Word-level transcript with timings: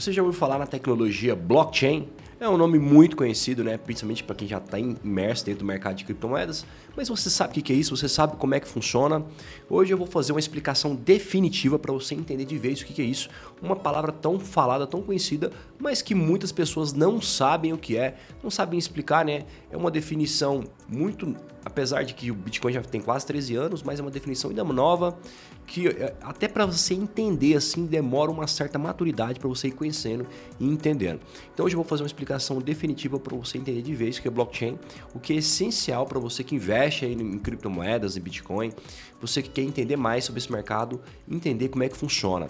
Você 0.00 0.14
já 0.14 0.22
ouviu 0.22 0.38
falar 0.38 0.58
na 0.58 0.66
tecnologia 0.66 1.36
blockchain? 1.36 2.08
É 2.40 2.48
um 2.48 2.56
nome 2.56 2.78
muito 2.78 3.14
conhecido, 3.14 3.62
né? 3.62 3.76
principalmente 3.76 4.24
para 4.24 4.34
quem 4.34 4.48
já 4.48 4.56
está 4.56 4.78
imerso 4.78 5.44
dentro 5.44 5.58
do 5.58 5.66
mercado 5.66 5.96
de 5.96 6.06
criptomoedas. 6.06 6.64
Mas 6.96 7.10
você 7.10 7.28
sabe 7.28 7.50
o 7.50 7.62
que 7.62 7.70
é 7.70 7.76
isso? 7.76 7.94
Você 7.94 8.08
sabe 8.08 8.38
como 8.38 8.54
é 8.54 8.60
que 8.60 8.66
funciona? 8.66 9.22
Hoje 9.68 9.92
eu 9.92 9.98
vou 9.98 10.06
fazer 10.06 10.32
uma 10.32 10.40
explicação 10.40 10.94
definitiva 10.94 11.78
para 11.78 11.92
você 11.92 12.14
entender 12.14 12.46
de 12.46 12.56
vez 12.56 12.80
o 12.80 12.86
que 12.86 13.02
é 13.02 13.04
isso. 13.04 13.28
Uma 13.60 13.76
palavra 13.76 14.10
tão 14.10 14.40
falada, 14.40 14.86
tão 14.86 15.02
conhecida, 15.02 15.52
mas 15.78 16.00
que 16.00 16.14
muitas 16.14 16.50
pessoas 16.50 16.94
não 16.94 17.20
sabem 17.20 17.74
o 17.74 17.76
que 17.76 17.98
é, 17.98 18.16
não 18.42 18.50
sabem 18.50 18.78
explicar, 18.78 19.22
né? 19.22 19.44
É 19.70 19.76
uma 19.76 19.90
definição 19.90 20.64
muito, 20.88 21.36
apesar 21.64 22.02
de 22.04 22.14
que 22.14 22.30
o 22.30 22.34
Bitcoin 22.34 22.72
já 22.72 22.82
tem 22.82 23.00
quase 23.00 23.26
13 23.26 23.54
anos, 23.56 23.82
mas 23.82 23.98
é 23.98 24.02
uma 24.02 24.10
definição 24.10 24.50
ainda 24.50 24.64
nova 24.64 25.18
que 25.66 25.86
é, 25.86 26.14
até 26.22 26.48
para 26.48 26.66
você 26.66 26.94
entender 26.94 27.56
assim 27.56 27.86
demora 27.86 28.30
uma 28.30 28.46
certa 28.46 28.78
maturidade 28.78 29.38
para 29.38 29.48
você 29.48 29.68
ir 29.68 29.72
conhecendo 29.72 30.26
e 30.58 30.66
entendendo. 30.66 31.20
Então 31.54 31.64
hoje 31.64 31.74
eu 31.74 31.78
vou 31.78 31.88
fazer 31.88 32.02
uma 32.02 32.08
explicação 32.08 32.58
definitiva 32.58 33.20
para 33.20 33.36
você 33.36 33.58
entender 33.58 33.82
de 33.82 33.94
vez 33.94 34.18
o 34.18 34.22
que 34.22 34.28
é 34.28 34.30
blockchain, 34.30 34.78
o 35.14 35.20
que 35.20 35.32
é 35.32 35.36
essencial 35.36 36.06
para 36.06 36.18
você 36.18 36.42
que 36.42 36.56
investe 36.56 37.06
em 37.06 37.38
criptomoedas, 37.38 38.16
em 38.16 38.20
Bitcoin, 38.20 38.72
você 39.20 39.42
que 39.42 39.50
quer 39.50 39.62
entender 39.62 39.96
mais 39.96 40.24
sobre 40.24 40.40
esse 40.40 40.50
mercado, 40.50 41.00
entender 41.28 41.68
como 41.68 41.84
é 41.84 41.88
que 41.88 41.96
funciona. 41.96 42.48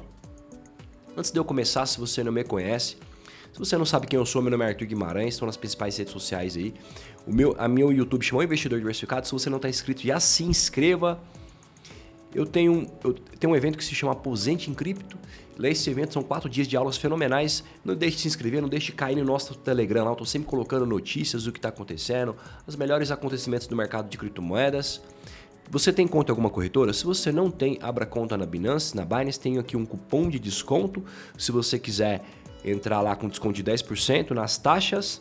Antes 1.16 1.30
de 1.30 1.38
eu 1.38 1.44
começar, 1.44 1.84
se 1.84 1.98
você 1.98 2.24
não 2.24 2.32
me 2.32 2.44
conhece, 2.44 2.96
se 3.52 3.58
você 3.58 3.76
não 3.76 3.84
sabe 3.84 4.06
quem 4.06 4.18
eu 4.18 4.26
sou, 4.26 4.40
meu 4.42 4.50
nome 4.50 4.64
é 4.64 4.68
Arthur 4.68 4.86
Guimarães, 4.86 5.34
estou 5.34 5.46
nas 5.46 5.56
principais 5.56 5.96
redes 5.96 6.12
sociais 6.12 6.56
aí. 6.56 6.74
O 7.26 7.32
meu, 7.32 7.54
a 7.58 7.68
meu 7.68 7.92
YouTube 7.92 8.24
chamou 8.24 8.42
Investidor 8.42 8.78
Diversificado. 8.78 9.26
Se 9.26 9.32
você 9.32 9.50
não 9.50 9.56
está 9.56 9.68
inscrito, 9.68 10.02
já 10.02 10.18
se 10.18 10.44
inscreva 10.44 11.20
eu 12.32 12.46
tenho, 12.46 12.86
eu 13.02 13.12
tenho 13.12 13.52
um 13.52 13.56
evento 13.56 13.76
que 13.76 13.84
se 13.84 13.94
chama 13.94 14.12
Aposente 14.12 14.70
em 14.70 14.74
Cripto. 14.74 15.18
Esse 15.62 15.90
evento 15.90 16.14
são 16.14 16.22
quatro 16.22 16.48
dias 16.48 16.66
de 16.66 16.76
aulas 16.76 16.96
fenomenais. 16.96 17.64
Não 17.84 17.94
deixe 17.94 18.16
de 18.16 18.22
se 18.22 18.28
inscrever, 18.28 18.62
não 18.62 18.68
deixe 18.68 18.86
de 18.86 18.92
cair 18.92 19.16
no 19.16 19.24
nosso 19.24 19.54
Telegram 19.56 20.04
lá. 20.04 20.10
Eu 20.10 20.12
estou 20.12 20.26
sempre 20.26 20.48
colocando 20.48 20.86
notícias 20.86 21.44
do 21.44 21.52
que 21.52 21.58
está 21.58 21.68
acontecendo, 21.68 22.36
os 22.66 22.76
melhores 22.76 23.10
acontecimentos 23.10 23.66
do 23.66 23.76
mercado 23.76 24.08
de 24.08 24.16
criptomoedas. 24.16 25.02
Você 25.68 25.92
tem 25.92 26.06
conta 26.06 26.30
em 26.30 26.32
alguma 26.32 26.50
corretora? 26.50 26.92
Se 26.92 27.04
você 27.04 27.30
não 27.30 27.50
tem, 27.50 27.78
abra 27.82 28.06
conta 28.06 28.36
na 28.36 28.46
Binance, 28.46 28.96
na 28.96 29.04
Binance. 29.04 29.38
Tenho 29.38 29.60
aqui 29.60 29.76
um 29.76 29.84
cupom 29.84 30.28
de 30.28 30.38
desconto. 30.38 31.04
Se 31.36 31.52
você 31.52 31.78
quiser 31.78 32.24
entrar 32.64 33.00
lá 33.00 33.16
com 33.16 33.28
desconto 33.28 33.54
de 33.54 33.64
10% 33.64 34.30
nas 34.30 34.58
taxas, 34.58 35.20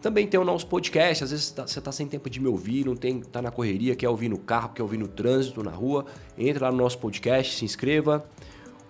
também 0.00 0.26
tem 0.26 0.40
o 0.40 0.44
nosso 0.44 0.66
podcast, 0.66 1.24
às 1.24 1.30
vezes 1.30 1.46
você 1.46 1.62
está 1.62 1.80
tá 1.80 1.92
sem 1.92 2.06
tempo 2.06 2.30
de 2.30 2.40
me 2.40 2.48
ouvir, 2.48 2.86
não 2.86 2.96
tem, 2.96 3.20
tá 3.20 3.42
na 3.42 3.50
correria, 3.50 3.94
quer 3.94 4.08
ouvir 4.08 4.30
no 4.30 4.38
carro, 4.38 4.70
quer 4.70 4.82
ouvir 4.82 4.96
no 4.96 5.06
trânsito, 5.06 5.62
na 5.62 5.70
rua, 5.70 6.06
entra 6.38 6.66
lá 6.66 6.72
no 6.72 6.78
nosso 6.78 6.98
podcast, 6.98 7.54
se 7.54 7.66
inscreva. 7.66 8.24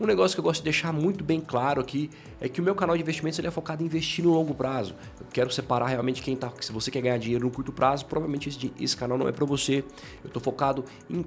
Um 0.01 0.07
negócio 0.07 0.35
que 0.35 0.41
eu 0.41 0.45
gosto 0.45 0.61
de 0.61 0.65
deixar 0.65 0.93
muito 0.93 1.23
bem 1.25 1.41
claro 1.41 1.81
aqui 1.81 2.09
é 2.41 2.49
que 2.49 2.61
o 2.61 2.65
meu 2.65 2.75
canal 2.75 2.97
de 2.97 3.03
investimentos 3.03 3.39
ele 3.39 3.49
é 3.49 3.51
focado 3.51 3.83
em 3.83 3.87
investir 3.87 4.25
no 4.25 4.33
longo 4.33 4.55
prazo. 4.55 4.95
Eu 5.21 5.27
quero 5.31 5.51
separar 5.51 5.89
realmente 5.89 6.23
quem 6.23 6.35
tá. 6.35 6.51
Se 6.61 6.73
você 6.73 6.91
quer 6.91 7.03
ganhar 7.03 7.19
dinheiro 7.19 7.45
no 7.45 7.51
curto 7.51 7.71
prazo, 7.71 8.07
provavelmente 8.07 8.49
esse, 8.49 8.73
esse 8.81 8.97
canal 8.97 9.19
não 9.19 9.29
é 9.29 9.33
para 9.33 9.45
você. 9.45 9.85
Eu 10.25 10.29
estou 10.29 10.41
focado 10.41 10.85
em 11.11 11.23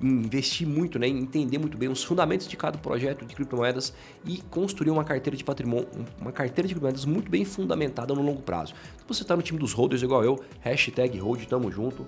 investir 0.00 0.66
muito, 0.66 0.98
né, 0.98 1.08
entender 1.08 1.58
muito 1.58 1.76
bem 1.78 1.88
os 1.88 2.02
fundamentos 2.04 2.46
de 2.46 2.56
cada 2.56 2.78
projeto 2.78 3.24
de 3.24 3.34
criptomoedas 3.34 3.94
e 4.24 4.38
construir 4.50 4.90
uma 4.90 5.04
carteira 5.04 5.36
de 5.36 5.44
patrimônio, 5.44 5.88
uma 6.20 6.32
carteira 6.32 6.68
de 6.68 6.74
criptomoedas 6.74 7.04
muito 7.04 7.30
bem 7.30 7.44
fundamentada 7.44 8.14
no 8.14 8.22
longo 8.22 8.42
prazo. 8.42 8.74
Se 8.98 9.04
você 9.06 9.22
está 9.22 9.36
no 9.36 9.42
time 9.42 9.58
dos 9.58 9.72
holders 9.72 10.02
igual 10.02 10.24
eu, 10.24 10.40
hashtag 10.60 11.18
hold, 11.18 11.44
tamo 11.46 11.70
junto. 11.70 12.06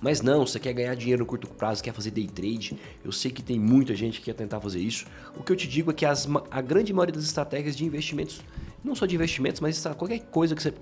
Mas 0.00 0.20
não, 0.20 0.44
você 0.44 0.58
quer 0.58 0.72
ganhar 0.72 0.96
dinheiro 0.96 1.20
no 1.20 1.26
curto 1.26 1.46
prazo, 1.46 1.80
quer 1.80 1.94
fazer 1.94 2.10
day 2.10 2.26
trade. 2.26 2.76
Eu 3.04 3.12
sei 3.12 3.30
que 3.30 3.40
tem 3.40 3.56
muita 3.56 3.94
gente 3.94 4.18
que 4.18 4.24
quer 4.24 4.34
tentar 4.34 4.60
fazer 4.60 4.80
isso. 4.80 5.06
O 5.36 5.44
que 5.44 5.52
eu 5.52 5.56
te 5.56 5.68
digo 5.68 5.92
é 5.92 5.94
que 5.94 6.04
as, 6.04 6.28
a 6.50 6.60
grande 6.60 6.92
maioria 6.92 7.14
das 7.14 7.22
estratégias 7.22 7.76
de 7.76 7.84
investimentos 7.84 8.42
não 8.84 8.94
só 8.94 9.06
de 9.06 9.14
investimentos, 9.14 9.60
mas 9.60 9.84
qualquer 9.96 10.20
coisa 10.30 10.54
que 10.54 10.62
você 10.62 10.72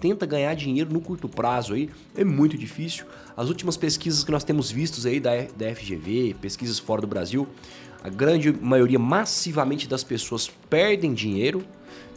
tenta 0.00 0.24
ganhar 0.24 0.54
dinheiro 0.54 0.92
no 0.92 1.00
curto 1.00 1.28
prazo 1.28 1.74
aí, 1.74 1.90
é 2.16 2.24
muito 2.24 2.56
difícil. 2.56 3.04
As 3.36 3.48
últimas 3.48 3.76
pesquisas 3.76 4.22
que 4.22 4.30
nós 4.30 4.44
temos 4.44 4.70
vistos 4.70 5.04
aí 5.04 5.18
da, 5.18 5.30
da 5.56 5.74
FGV, 5.74 6.36
pesquisas 6.40 6.78
fora 6.78 7.00
do 7.00 7.06
Brasil, 7.06 7.48
a 8.02 8.08
grande 8.08 8.52
maioria, 8.52 8.98
massivamente 8.98 9.88
das 9.88 10.04
pessoas 10.04 10.48
perdem 10.70 11.12
dinheiro. 11.12 11.64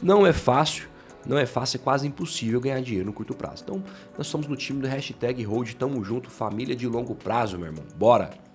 Não 0.02 0.26
é 0.26 0.34
fácil, 0.34 0.88
não 1.26 1.38
é 1.38 1.46
fácil, 1.46 1.78
é 1.78 1.84
quase 1.84 2.08
impossível 2.08 2.62
ganhar 2.62 2.82
dinheiro 2.82 3.08
no 3.08 3.14
curto 3.14 3.34
prazo. 3.34 3.64
Então, 3.64 3.84
nós 4.18 4.28
somos 4.28 4.48
no 4.48 4.56
time 4.56 4.82
do 4.82 4.88
hashtag 4.88 5.44
Hold, 5.44 5.74
tamo 5.74 6.04
junto, 6.04 6.30
família 6.30 6.76
de 6.76 6.88
longo 6.88 7.16
prazo, 7.16 7.58
meu 7.58 7.68
irmão. 7.68 7.84
Bora! 7.96 8.51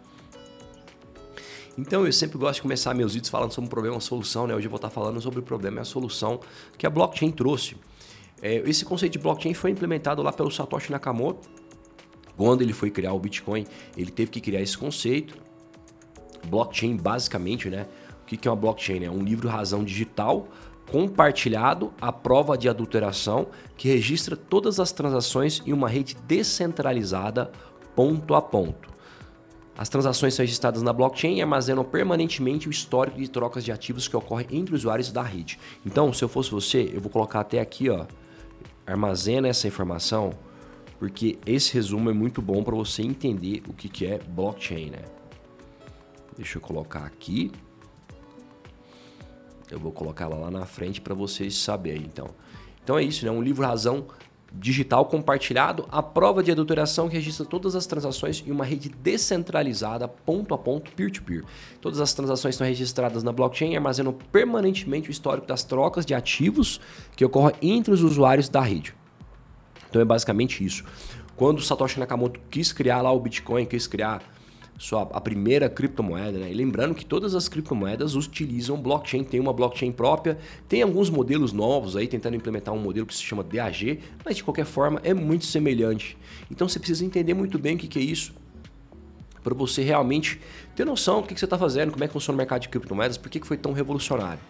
Então 1.78 2.06
eu 2.06 2.12
sempre 2.12 2.38
gosto 2.38 2.56
de 2.56 2.62
começar 2.62 2.94
meus 2.94 3.12
vídeos 3.12 3.28
falando 3.28 3.52
sobre 3.52 3.66
um 3.66 3.70
problema 3.70 3.98
e 3.98 4.00
solução, 4.00 4.46
né? 4.46 4.54
Hoje 4.54 4.66
eu 4.66 4.70
vou 4.70 4.76
estar 4.76 4.88
falando 4.88 5.20
sobre 5.20 5.40
o 5.40 5.42
problema 5.42 5.78
e 5.78 5.80
a 5.80 5.84
solução 5.84 6.40
que 6.78 6.86
a 6.86 6.90
blockchain 6.90 7.30
trouxe. 7.30 7.76
É, 8.40 8.56
esse 8.68 8.84
conceito 8.84 9.12
de 9.12 9.18
blockchain 9.18 9.52
foi 9.52 9.70
implementado 9.70 10.22
lá 10.22 10.32
pelo 10.32 10.50
Satoshi 10.50 10.90
Nakamoto. 10.90 11.48
Quando 12.34 12.62
ele 12.62 12.72
foi 12.72 12.90
criar 12.90 13.12
o 13.12 13.18
Bitcoin, 13.18 13.66
ele 13.96 14.10
teve 14.10 14.30
que 14.30 14.40
criar 14.40 14.62
esse 14.62 14.76
conceito. 14.76 15.36
Blockchain, 16.48 16.96
basicamente, 16.96 17.68
né? 17.68 17.86
O 18.22 18.24
que 18.24 18.48
é 18.48 18.50
uma 18.50 18.56
blockchain? 18.56 19.04
É 19.04 19.10
um 19.10 19.22
livro 19.22 19.48
razão 19.48 19.84
digital 19.84 20.48
compartilhado 20.90 21.92
à 22.00 22.12
prova 22.12 22.56
de 22.56 22.68
adulteração 22.68 23.48
que 23.76 23.88
registra 23.88 24.36
todas 24.36 24.80
as 24.80 24.92
transações 24.92 25.62
em 25.66 25.72
uma 25.72 25.88
rede 25.88 26.16
descentralizada 26.26 27.50
ponto 27.94 28.34
a 28.34 28.40
ponto. 28.40 28.95
As 29.78 29.88
transações 29.90 30.34
são 30.34 30.42
registradas 30.42 30.82
na 30.82 30.92
blockchain 30.92 31.36
e 31.36 31.42
armazenam 31.42 31.84
permanentemente 31.84 32.68
o 32.68 32.70
histórico 32.70 33.18
de 33.18 33.28
trocas 33.28 33.62
de 33.62 33.70
ativos 33.70 34.08
que 34.08 34.16
ocorre 34.16 34.46
entre 34.50 34.74
usuários 34.74 35.12
da 35.12 35.22
rede. 35.22 35.58
Então, 35.84 36.12
se 36.12 36.24
eu 36.24 36.28
fosse 36.28 36.50
você, 36.50 36.90
eu 36.94 37.00
vou 37.00 37.10
colocar 37.10 37.40
até 37.40 37.60
aqui, 37.60 37.90
ó, 37.90 38.06
armazena 38.86 39.48
essa 39.48 39.68
informação, 39.68 40.30
porque 40.98 41.38
esse 41.44 41.74
resumo 41.74 42.08
é 42.08 42.14
muito 42.14 42.40
bom 42.40 42.62
para 42.62 42.74
você 42.74 43.02
entender 43.02 43.62
o 43.68 43.74
que, 43.74 43.88
que 43.88 44.06
é 44.06 44.18
blockchain, 44.18 44.90
né? 44.90 45.02
Deixa 46.36 46.56
eu 46.56 46.62
colocar 46.62 47.04
aqui. 47.04 47.52
Eu 49.70 49.78
vou 49.78 49.92
colocar 49.92 50.24
ela 50.24 50.36
lá 50.36 50.50
na 50.50 50.64
frente 50.64 51.00
para 51.02 51.14
vocês 51.14 51.54
saberem, 51.54 52.04
então. 52.04 52.28
Então 52.82 52.96
é 52.96 53.02
isso, 53.02 53.26
né? 53.26 53.30
Um 53.30 53.42
livro 53.42 53.66
razão 53.66 54.06
digital 54.52 55.04
compartilhado, 55.06 55.86
a 55.90 56.02
prova 56.02 56.42
de 56.42 56.50
adulteração 56.50 57.08
que 57.08 57.16
registra 57.16 57.44
todas 57.44 57.74
as 57.74 57.86
transações 57.86 58.42
em 58.46 58.50
uma 58.50 58.64
rede 58.64 58.88
descentralizada, 58.88 60.08
ponto 60.08 60.54
a 60.54 60.58
ponto, 60.58 60.92
peer-to-peer. 60.92 61.42
-peer. 61.42 61.48
Todas 61.80 62.00
as 62.00 62.14
transações 62.14 62.54
estão 62.54 62.66
registradas 62.66 63.22
na 63.22 63.32
blockchain 63.32 63.72
e 63.72 63.76
armazenam 63.76 64.12
permanentemente 64.12 65.10
o 65.10 65.12
histórico 65.12 65.46
das 65.46 65.62
trocas 65.62 66.06
de 66.06 66.14
ativos 66.14 66.80
que 67.14 67.24
ocorrem 67.24 67.56
entre 67.60 67.92
os 67.92 68.02
usuários 68.02 68.48
da 68.48 68.60
rede. 68.60 68.94
Então 69.88 70.00
é 70.00 70.04
basicamente 70.04 70.64
isso. 70.64 70.84
Quando 71.36 71.60
Satoshi 71.60 72.00
Nakamoto 72.00 72.40
quis 72.50 72.72
criar 72.72 73.02
lá 73.02 73.12
o 73.12 73.20
Bitcoin, 73.20 73.66
quis 73.66 73.86
criar 73.86 74.22
sua, 74.78 75.02
a 75.02 75.20
primeira 75.20 75.68
criptomoeda, 75.68 76.38
né? 76.38 76.50
E 76.50 76.54
lembrando 76.54 76.94
que 76.94 77.04
todas 77.04 77.34
as 77.34 77.48
criptomoedas 77.48 78.14
utilizam 78.14 78.80
blockchain, 78.80 79.24
tem 79.24 79.40
uma 79.40 79.52
blockchain 79.52 79.92
própria, 79.92 80.38
tem 80.68 80.82
alguns 80.82 81.08
modelos 81.08 81.52
novos 81.52 81.96
aí 81.96 82.06
tentando 82.06 82.36
implementar 82.36 82.74
um 82.74 82.78
modelo 82.78 83.06
que 83.06 83.14
se 83.14 83.22
chama 83.22 83.42
DAG, 83.42 84.00
mas 84.24 84.36
de 84.36 84.44
qualquer 84.44 84.66
forma 84.66 85.00
é 85.02 85.14
muito 85.14 85.46
semelhante. 85.46 86.16
Então 86.50 86.68
você 86.68 86.78
precisa 86.78 87.04
entender 87.04 87.34
muito 87.34 87.58
bem 87.58 87.76
o 87.76 87.78
que, 87.78 87.88
que 87.88 87.98
é 87.98 88.02
isso 88.02 88.34
para 89.46 89.54
você 89.54 89.80
realmente 89.84 90.40
ter 90.74 90.84
noção 90.84 91.20
do 91.20 91.28
que, 91.28 91.34
que 91.34 91.38
você 91.38 91.46
está 91.46 91.56
fazendo, 91.56 91.92
como 91.92 92.02
é 92.02 92.08
que 92.08 92.12
funciona 92.12 92.34
o 92.34 92.36
mercado 92.36 92.62
de 92.62 92.68
criptomoedas, 92.68 93.16
por 93.16 93.30
que, 93.30 93.38
que 93.38 93.46
foi 93.46 93.56
tão 93.56 93.72
revolucionário. 93.72 94.40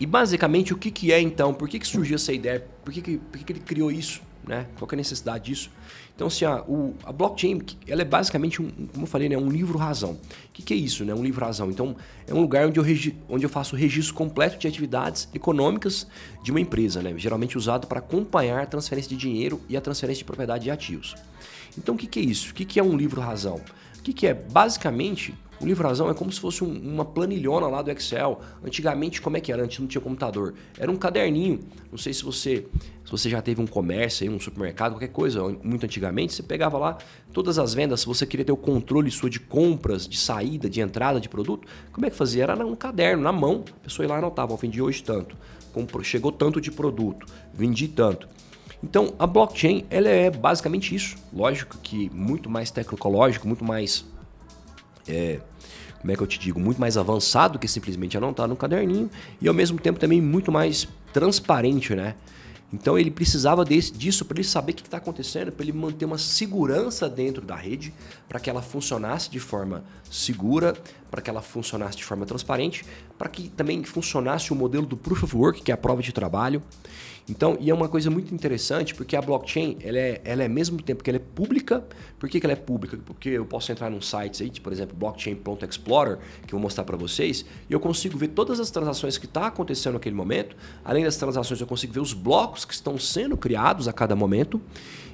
E 0.00 0.04
basicamente 0.04 0.74
o 0.74 0.76
que, 0.76 0.90
que 0.90 1.12
é 1.12 1.20
então, 1.20 1.54
por 1.54 1.68
que, 1.68 1.78
que 1.78 1.86
surgiu 1.86 2.16
essa 2.16 2.32
ideia, 2.32 2.66
por 2.84 2.92
que, 2.92 3.00
que, 3.00 3.18
por 3.18 3.38
que, 3.38 3.44
que 3.44 3.52
ele 3.52 3.60
criou 3.60 3.92
isso? 3.92 4.20
Né? 4.46 4.66
Qual 4.78 4.88
é 4.90 4.94
a 4.94 4.96
necessidade 4.96 5.44
disso? 5.44 5.70
Então, 6.14 6.28
assim, 6.28 6.44
a, 6.44 6.62
o, 6.62 6.94
a 7.04 7.12
blockchain, 7.12 7.60
ela 7.86 8.00
é 8.00 8.04
basicamente, 8.04 8.62
um, 8.62 8.70
como 8.70 9.02
eu 9.02 9.06
falei, 9.06 9.28
né, 9.28 9.36
um 9.36 9.50
livro-razão. 9.50 10.12
O 10.12 10.18
que, 10.52 10.62
que, 10.62 10.72
é 10.72 10.76
isso, 10.76 11.04
né? 11.04 11.12
Um 11.12 11.22
livro-razão. 11.22 11.70
Então, 11.70 11.94
é 12.26 12.32
um 12.32 12.40
lugar 12.40 12.66
onde 12.66 12.78
eu, 12.78 12.82
regi, 12.82 13.14
onde 13.28 13.44
eu 13.44 13.50
faço 13.50 13.76
o 13.76 13.78
registro 13.78 14.14
completo 14.14 14.58
de 14.58 14.66
atividades 14.66 15.28
econômicas 15.34 16.06
de 16.42 16.50
uma 16.50 16.60
empresa, 16.60 17.02
né? 17.02 17.12
Geralmente 17.18 17.58
usado 17.58 17.86
para 17.86 17.98
acompanhar 17.98 18.62
a 18.62 18.66
transferência 18.66 19.10
de 19.10 19.16
dinheiro 19.16 19.60
e 19.68 19.76
a 19.76 19.80
transferência 19.80 20.20
de 20.20 20.24
propriedade 20.24 20.64
de 20.64 20.70
ativos. 20.70 21.14
Então, 21.76 21.94
o 21.94 21.98
que, 21.98 22.06
que 22.06 22.18
é 22.18 22.22
isso? 22.22 22.52
O 22.52 22.54
que, 22.54 22.64
que 22.64 22.80
é 22.80 22.82
um 22.82 22.96
livro-razão? 22.96 23.60
O 23.98 24.02
que, 24.02 24.12
que 24.12 24.26
é? 24.26 24.32
Basicamente, 24.32 25.34
o 25.60 25.66
livro-razão 25.66 26.10
é 26.10 26.14
como 26.14 26.30
se 26.30 26.40
fosse 26.40 26.62
um, 26.62 26.70
uma 26.70 27.04
planilhona 27.04 27.66
lá 27.66 27.82
do 27.82 27.90
Excel. 27.90 28.40
Antigamente, 28.64 29.20
como 29.20 29.36
é 29.36 29.40
que 29.40 29.52
era? 29.52 29.62
Antes 29.62 29.78
não 29.78 29.86
tinha 29.86 30.00
computador. 30.00 30.54
Era 30.78 30.90
um 30.90 30.96
caderninho. 30.96 31.60
Não 31.90 31.98
sei 31.98 32.12
se 32.12 32.22
você 32.22 32.66
se 33.04 33.12
você 33.12 33.30
já 33.30 33.40
teve 33.40 33.62
um 33.62 33.68
comércio, 33.68 34.28
aí, 34.28 34.34
um 34.34 34.40
supermercado, 34.40 34.92
qualquer 34.94 35.08
coisa. 35.08 35.40
Muito 35.62 35.84
antigamente, 35.84 36.34
você 36.34 36.42
pegava 36.42 36.76
lá 36.76 36.98
todas 37.32 37.56
as 37.56 37.72
vendas. 37.72 38.00
Se 38.00 38.06
você 38.06 38.26
queria 38.26 38.44
ter 38.44 38.50
o 38.50 38.56
controle 38.56 39.10
sua 39.12 39.30
de 39.30 39.38
compras, 39.38 40.08
de 40.08 40.18
saída, 40.18 40.68
de 40.68 40.80
entrada 40.80 41.20
de 41.20 41.28
produto, 41.28 41.68
como 41.92 42.04
é 42.04 42.10
que 42.10 42.16
fazia? 42.16 42.42
Era 42.42 42.66
um 42.66 42.74
caderno, 42.74 43.22
na 43.22 43.30
mão. 43.30 43.64
A 43.80 43.84
pessoa 43.84 44.04
ia 44.04 44.08
lá 44.08 44.16
e 44.16 44.18
anotava, 44.18 44.56
vendi 44.56 44.82
hoje 44.82 45.04
tanto. 45.04 45.36
Chegou 46.02 46.32
tanto 46.32 46.60
de 46.60 46.72
produto, 46.72 47.26
vendi 47.54 47.86
tanto. 47.86 48.26
Então, 48.82 49.14
a 49.18 49.26
blockchain 49.26 49.84
ela 49.88 50.08
é 50.08 50.30
basicamente 50.30 50.94
isso. 50.94 51.16
Lógico 51.32 51.78
que 51.78 52.10
muito 52.10 52.50
mais 52.50 52.70
tecnológico, 52.70 53.46
muito 53.46 53.64
mais 53.64 54.04
é, 55.08 55.40
como 56.00 56.12
é 56.12 56.16
que 56.16 56.22
eu 56.22 56.26
te 56.26 56.38
digo, 56.38 56.60
muito 56.60 56.80
mais 56.80 56.96
avançado 56.96 57.58
que 57.58 57.66
simplesmente 57.66 58.16
anotar 58.16 58.46
no 58.46 58.56
caderninho 58.56 59.10
e 59.40 59.48
ao 59.48 59.54
mesmo 59.54 59.78
tempo 59.78 59.98
também 59.98 60.20
muito 60.20 60.52
mais 60.52 60.88
transparente, 61.12 61.94
né? 61.94 62.14
Então 62.72 62.98
ele 62.98 63.10
precisava 63.10 63.64
desse, 63.64 63.92
disso 63.92 64.24
para 64.24 64.38
ele 64.38 64.48
saber 64.48 64.72
o 64.72 64.74
que 64.74 64.82
está 64.82 64.96
acontecendo, 64.96 65.52
para 65.52 65.64
ele 65.64 65.72
manter 65.72 66.04
uma 66.04 66.18
segurança 66.18 67.08
dentro 67.08 67.44
da 67.44 67.54
rede, 67.54 67.94
para 68.28 68.40
que 68.40 68.50
ela 68.50 68.60
funcionasse 68.60 69.30
de 69.30 69.38
forma 69.38 69.84
segura, 70.10 70.76
para 71.10 71.22
que 71.22 71.30
ela 71.30 71.42
funcionasse 71.42 71.96
de 71.96 72.04
forma 72.04 72.26
transparente, 72.26 72.84
para 73.16 73.28
que 73.28 73.48
também 73.48 73.82
funcionasse 73.84 74.52
o 74.52 74.56
modelo 74.56 74.86
do 74.86 74.96
Proof 74.96 75.24
of 75.24 75.36
Work, 75.36 75.62
que 75.62 75.70
é 75.70 75.74
a 75.74 75.78
prova 75.78 76.02
de 76.02 76.12
trabalho. 76.12 76.62
Então, 77.28 77.56
e 77.60 77.70
é 77.70 77.74
uma 77.74 77.88
coisa 77.88 78.08
muito 78.08 78.32
interessante, 78.32 78.94
porque 78.94 79.16
a 79.16 79.20
blockchain, 79.20 79.78
ela 79.80 79.98
é, 79.98 80.20
ela 80.24 80.42
é 80.42 80.46
ao 80.46 80.52
mesmo 80.52 80.80
tempo 80.80 81.02
que 81.02 81.10
ela 81.10 81.16
é 81.16 81.20
pública. 81.20 81.84
Por 82.20 82.28
que, 82.28 82.38
que 82.38 82.46
ela 82.46 82.52
é 82.52 82.56
pública? 82.56 82.96
Porque 83.04 83.30
eu 83.30 83.44
posso 83.44 83.72
entrar 83.72 83.90
num 83.90 84.00
site 84.00 84.44
aí, 84.44 84.50
por 84.60 84.72
exemplo, 84.72 84.96
blockchain.explorer, 84.96 86.18
que 86.46 86.54
eu 86.54 86.58
vou 86.58 86.60
mostrar 86.60 86.84
para 86.84 86.96
vocês, 86.96 87.44
e 87.68 87.72
eu 87.72 87.80
consigo 87.80 88.16
ver 88.16 88.28
todas 88.28 88.60
as 88.60 88.70
transações 88.70 89.18
que 89.18 89.26
estão 89.26 89.42
tá 89.42 89.48
acontecendo 89.48 89.94
naquele 89.94 90.14
momento. 90.14 90.56
Além 90.84 91.02
das 91.02 91.16
transações, 91.16 91.60
eu 91.60 91.66
consigo 91.66 91.92
ver 91.92 92.00
os 92.00 92.12
blocos 92.12 92.55
que 92.64 92.74
estão 92.74 92.98
sendo 92.98 93.36
criados 93.36 93.88
a 93.88 93.92
cada 93.92 94.16
momento. 94.16 94.60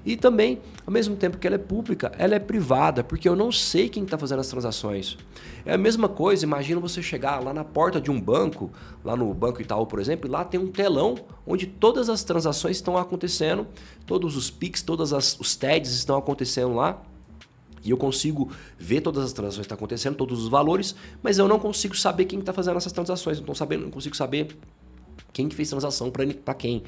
E 0.05 0.17
também, 0.17 0.61
ao 0.85 0.93
mesmo 0.93 1.15
tempo 1.15 1.39
que 1.39 1.47
ela 1.47 1.55
é 1.55 1.59
pública, 1.59 2.11
ela 2.19 2.35
é 2.35 2.39
privada, 2.41 3.05
porque 3.05 3.29
eu 3.29 3.37
não 3.37 3.53
sei 3.53 3.89
quem 3.89 4.03
está 4.03 4.19
fazendo 4.19 4.41
as 4.41 4.49
transações. 4.49 5.17
É 5.65 5.75
a 5.75 5.79
mesma 5.79 6.09
coisa, 6.09 6.45
imagina 6.45 6.81
você 6.81 7.01
chegar 7.01 7.41
lá 7.41 7.55
na 7.55 7.63
porta 7.63 8.01
de 8.01 8.11
um 8.11 8.21
banco, 8.21 8.69
lá 9.05 9.17
no 9.17 9.33
Banco 9.33 9.63
Itaú, 9.63 9.87
por 9.87 10.01
exemplo, 10.01 10.29
e 10.29 10.31
lá 10.31 10.45
tem 10.45 10.59
um 10.59 10.67
telão 10.67 11.15
onde 11.47 11.67
todas 11.67 12.09
as 12.09 12.25
transações 12.25 12.79
estão 12.79 12.97
acontecendo, 12.97 13.67
todos 14.05 14.37
os 14.37 14.51
PIX, 14.51 14.83
todos 14.83 15.13
os 15.13 15.55
TEDs 15.55 15.93
estão 15.93 16.17
acontecendo 16.17 16.75
lá. 16.75 17.01
E 17.85 17.91
eu 17.91 17.97
consigo 17.97 18.51
ver 18.79 19.01
todas 19.01 19.25
as 19.25 19.33
transações 19.33 19.61
que 19.61 19.67
estão 19.67 19.77
acontecendo, 19.77 20.17
todos 20.17 20.43
os 20.43 20.49
valores, 20.49 20.95
mas 21.23 21.39
eu 21.39 21.49
não 21.49 21.59
consigo 21.59 21.97
saber 21.97 22.27
quem 22.27 22.39
está 22.39 22.53
fazendo 22.53 22.77
essas 22.77 22.93
transações. 22.93 23.41
Não, 23.41 23.55
sabendo, 23.55 23.85
não 23.85 23.91
consigo 23.91 24.17
saber 24.17 24.57
quem 25.33 25.49
que 25.49 25.55
fez 25.55 25.71
transação 25.71 26.11
para 26.11 26.55
quem. 26.55 26.85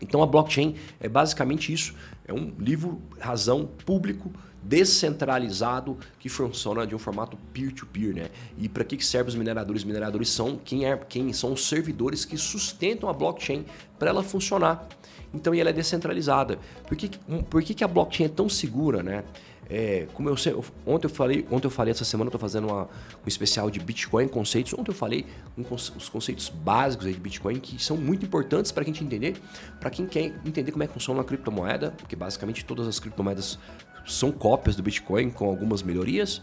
Então 0.00 0.22
a 0.22 0.26
blockchain 0.26 0.74
é 1.00 1.08
basicamente 1.08 1.72
isso, 1.72 1.94
é 2.26 2.32
um 2.32 2.52
livro 2.58 3.00
razão 3.18 3.66
público 3.84 4.32
descentralizado 4.62 5.96
que 6.18 6.28
funciona 6.28 6.86
de 6.86 6.94
um 6.94 6.98
formato 6.98 7.36
peer-to-peer, 7.52 8.12
-peer, 8.12 8.14
né? 8.14 8.30
E 8.58 8.68
para 8.68 8.84
que 8.84 9.02
servem 9.04 9.28
os 9.28 9.36
mineradores? 9.36 9.82
Os 9.82 9.86
mineradores 9.86 10.28
são 10.28 10.58
quem, 10.62 10.84
é, 10.84 10.96
quem 10.96 11.32
são 11.32 11.52
os 11.52 11.68
servidores 11.68 12.24
que 12.24 12.36
sustentam 12.36 13.08
a 13.08 13.12
blockchain 13.12 13.64
para 13.98 14.10
ela 14.10 14.24
funcionar. 14.24 14.88
Então, 15.32 15.54
ela 15.54 15.70
é 15.70 15.72
descentralizada. 15.72 16.58
Por 16.86 16.96
que, 16.96 17.10
por 17.48 17.62
que, 17.62 17.74
que 17.74 17.84
a 17.84 17.88
blockchain 17.88 18.26
é 18.26 18.28
tão 18.28 18.48
segura, 18.48 19.02
né? 19.02 19.22
É, 19.68 20.06
como 20.14 20.28
eu 20.28 20.36
sei, 20.36 20.54
ontem 20.86 21.06
eu 21.06 21.10
falei, 21.10 21.46
ontem 21.50 21.66
eu 21.66 21.70
falei 21.70 21.90
essa 21.90 22.04
semana 22.04 22.28
eu 22.28 22.30
estou 22.30 22.40
fazendo 22.40 22.68
uma, 22.68 22.84
um 22.84 23.26
especial 23.26 23.70
de 23.70 23.80
Bitcoin 23.80 24.28
conceitos. 24.28 24.72
Ontem 24.74 24.90
eu 24.90 24.94
falei 24.94 25.26
um, 25.58 25.62
os 25.74 26.08
conceitos 26.08 26.48
básicos 26.48 27.06
de 27.06 27.18
Bitcoin 27.18 27.58
que 27.58 27.82
são 27.82 27.96
muito 27.96 28.24
importantes 28.24 28.70
para 28.70 28.82
a 28.82 28.86
gente 28.86 29.02
entender, 29.02 29.36
para 29.80 29.90
quem 29.90 30.06
quer 30.06 30.40
entender 30.44 30.70
como 30.70 30.84
é 30.84 30.86
que 30.86 30.92
funciona 30.92 31.18
uma 31.18 31.24
criptomoeda, 31.24 31.92
porque 31.98 32.14
basicamente 32.14 32.64
todas 32.64 32.86
as 32.86 33.00
criptomoedas 33.00 33.58
são 34.06 34.30
cópias 34.30 34.76
do 34.76 34.82
Bitcoin 34.82 35.30
com 35.30 35.48
algumas 35.48 35.82
melhorias. 35.82 36.40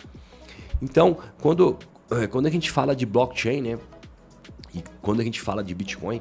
Então, 0.81 1.17
quando, 1.41 1.77
é, 2.11 2.27
quando 2.27 2.47
a 2.47 2.49
gente 2.49 2.69
fala 2.69 2.93
de 2.93 3.05
blockchain, 3.05 3.61
né, 3.61 3.79
e 4.75 4.83
quando 5.01 5.21
a 5.21 5.23
gente 5.23 5.39
fala 5.39 5.63
de 5.63 5.73
Bitcoin, 5.73 6.19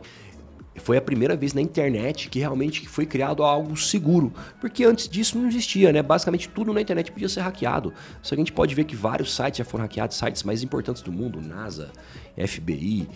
foi 0.81 0.97
a 0.97 1.03
primeira 1.03 1.37
vez 1.37 1.53
na 1.53 1.61
internet 1.61 2.29
que 2.29 2.39
realmente 2.39 2.87
foi 2.89 3.05
criado 3.07 3.43
algo 3.43 3.77
seguro, 3.77 4.33
porque 4.61 4.85
antes 4.85 5.09
disso 5.09 5.39
não 5.39 5.47
existia, 5.47 5.93
né? 5.93 6.03
Basicamente 6.03 6.49
tudo 6.49 6.73
na 6.73 6.81
internet 6.81 7.13
podia 7.13 7.29
ser 7.29 7.41
hackeado. 7.41 7.93
Só 8.23 8.35
que 8.35 8.41
a 8.41 8.45
gente 8.45 8.53
pode 8.53 8.75
ver 8.75 8.85
que 8.85 8.97
vários 8.97 9.35
sites 9.35 9.59
já 9.59 9.65
foram 9.65 9.85
hackeados, 9.85 10.17
sites 10.17 10.43
mais 10.43 10.63
importantes 10.63 11.03
do 11.03 11.13
mundo, 11.13 11.41
NASA, 11.41 11.91
FBI, 12.37 13.09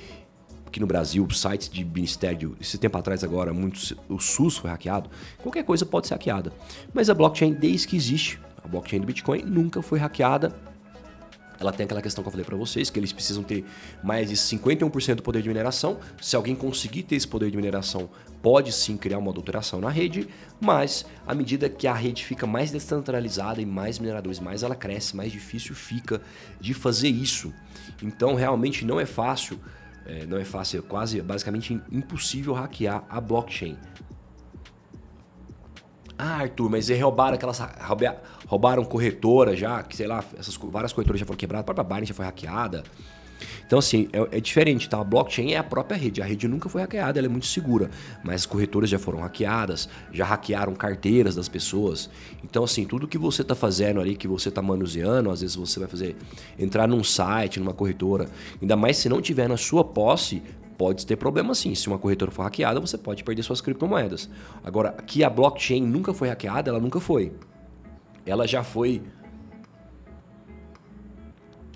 aqui 0.66 0.80
no 0.80 0.86
Brasil, 0.86 1.26
sites 1.30 1.68
de 1.68 1.84
ministério, 1.84 2.56
esse 2.60 2.76
tempo 2.76 2.98
atrás 2.98 3.24
agora, 3.24 3.52
muitos, 3.52 3.94
o 4.08 4.18
SUS 4.18 4.58
foi 4.58 4.70
hackeado. 4.70 5.08
Qualquer 5.38 5.64
coisa 5.64 5.86
pode 5.86 6.06
ser 6.06 6.14
hackeada. 6.14 6.52
Mas 6.92 7.08
a 7.08 7.14
blockchain, 7.14 7.54
desde 7.54 7.88
que 7.88 7.96
existe, 7.96 8.38
a 8.62 8.68
blockchain 8.68 9.00
do 9.00 9.06
Bitcoin 9.06 9.42
nunca 9.42 9.80
foi 9.80 9.98
hackeada 9.98 10.54
ela 11.58 11.72
tem 11.72 11.84
aquela 11.84 12.02
questão 12.02 12.22
que 12.22 12.28
eu 12.28 12.32
falei 12.32 12.44
para 12.44 12.56
vocês, 12.56 12.90
que 12.90 12.98
eles 12.98 13.12
precisam 13.12 13.42
ter 13.42 13.64
mais 14.02 14.28
de 14.28 14.36
51% 14.36 15.16
do 15.16 15.22
poder 15.22 15.42
de 15.42 15.48
mineração. 15.48 15.98
Se 16.20 16.36
alguém 16.36 16.54
conseguir 16.54 17.02
ter 17.02 17.16
esse 17.16 17.26
poder 17.26 17.50
de 17.50 17.56
mineração, 17.56 18.08
pode 18.42 18.72
sim 18.72 18.96
criar 18.96 19.18
uma 19.18 19.30
adulteração 19.30 19.80
na 19.80 19.88
rede, 19.88 20.28
mas 20.60 21.06
à 21.26 21.34
medida 21.34 21.68
que 21.68 21.86
a 21.86 21.94
rede 21.94 22.24
fica 22.24 22.46
mais 22.46 22.70
descentralizada 22.70 23.60
e 23.60 23.66
mais 23.66 23.98
mineradores, 23.98 24.38
mais 24.38 24.62
ela 24.62 24.74
cresce, 24.74 25.16
mais 25.16 25.32
difícil 25.32 25.74
fica 25.74 26.20
de 26.60 26.74
fazer 26.74 27.08
isso. 27.08 27.52
Então 28.02 28.34
realmente 28.34 28.84
não 28.84 29.00
é 29.00 29.06
fácil, 29.06 29.58
é, 30.04 30.26
não 30.26 30.38
é 30.38 30.44
fácil, 30.44 30.78
é 30.78 30.82
quase 30.82 31.20
basicamente 31.20 31.80
impossível 31.90 32.52
hackear 32.52 33.04
a 33.08 33.20
blockchain. 33.20 33.76
Ah, 36.18 36.40
Arthur, 36.42 36.70
mas 36.70 36.88
eles 36.88 37.02
roubaram 37.02 37.34
aquelas. 37.34 37.60
Roubaram 38.46 38.84
corretora 38.84 39.56
já, 39.56 39.82
que 39.82 39.96
sei 39.96 40.06
lá, 40.06 40.24
essas 40.38 40.56
várias 40.56 40.92
corretoras 40.92 41.20
já 41.20 41.26
foram 41.26 41.36
quebradas, 41.36 41.62
a 41.62 41.74
própria 41.74 41.84
Binance 41.84 42.06
já 42.06 42.14
foi 42.14 42.24
hackeada. 42.24 42.84
Então, 43.66 43.78
assim, 43.78 44.08
é, 44.12 44.38
é, 44.38 44.40
diferente, 44.40 44.88
tá? 44.88 45.00
A 45.00 45.04
blockchain 45.04 45.52
é 45.52 45.58
a 45.58 45.64
própria 45.64 45.96
rede. 45.96 46.22
A 46.22 46.24
rede 46.24 46.46
nunca 46.46 46.68
foi 46.68 46.80
hackeada, 46.80 47.18
ela 47.18 47.26
é 47.26 47.28
muito 47.28 47.46
segura. 47.46 47.90
Mas 48.22 48.36
as 48.36 48.46
corretoras 48.46 48.88
já 48.88 48.98
foram 48.98 49.20
hackeadas, 49.20 49.88
já 50.12 50.24
hackearam 50.24 50.74
carteiras 50.74 51.34
das 51.34 51.48
pessoas. 51.48 52.08
Então, 52.44 52.64
assim, 52.64 52.84
tudo 52.84 53.08
que 53.08 53.18
você 53.18 53.42
está 53.42 53.54
fazendo 53.54 54.00
ali, 54.00 54.16
que 54.16 54.28
você 54.28 54.48
está 54.48 54.62
manuseando, 54.62 55.30
às 55.30 55.40
vezes 55.40 55.56
você 55.56 55.78
vai 55.80 55.88
fazer 55.88 56.16
entrar 56.58 56.86
num 56.86 57.02
site, 57.02 57.58
numa 57.58 57.74
corretora, 57.74 58.28
ainda 58.60 58.76
mais 58.76 58.96
se 58.96 59.08
não 59.08 59.20
tiver 59.20 59.48
na 59.48 59.56
sua 59.56 59.84
posse, 59.84 60.42
pode 60.78 61.04
ter 61.04 61.16
problema 61.16 61.54
sim. 61.54 61.74
Se 61.74 61.88
uma 61.88 61.98
corretora 61.98 62.30
for 62.30 62.42
hackeada, 62.42 62.80
você 62.80 62.96
pode 62.96 63.24
perder 63.24 63.42
suas 63.42 63.60
criptomoedas. 63.60 64.30
Agora, 64.64 64.92
que 64.92 65.24
a 65.24 65.30
blockchain 65.30 65.82
nunca 65.82 66.14
foi 66.14 66.28
hackeada, 66.28 66.70
ela 66.70 66.80
nunca 66.80 67.00
foi. 67.00 67.32
Ela 68.26 68.46
já 68.46 68.62
foi. 68.62 69.02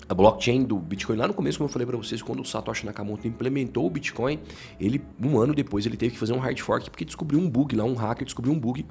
A 0.07 0.13
blockchain 0.13 0.63
do 0.63 0.77
Bitcoin, 0.77 1.15
lá 1.15 1.25
no 1.25 1.33
começo, 1.33 1.57
como 1.57 1.69
eu 1.69 1.71
falei 1.71 1.85
para 1.85 1.95
vocês, 1.95 2.21
quando 2.21 2.41
o 2.41 2.45
Satoshi 2.45 2.85
Nakamoto 2.85 3.25
implementou 3.29 3.87
o 3.87 3.89
Bitcoin, 3.89 4.39
ele 4.77 5.01
um 5.23 5.39
ano 5.39 5.55
depois 5.55 5.85
ele 5.85 5.95
teve 5.95 6.11
que 6.11 6.19
fazer 6.19 6.33
um 6.33 6.39
hard 6.39 6.59
fork 6.59 6.89
porque 6.89 7.05
descobriu 7.05 7.39
um 7.39 7.49
bug 7.49 7.73
lá, 7.77 7.85
um 7.85 7.93
hacker 7.93 8.25
descobriu 8.25 8.53
um 8.53 8.59
bug 8.59 8.85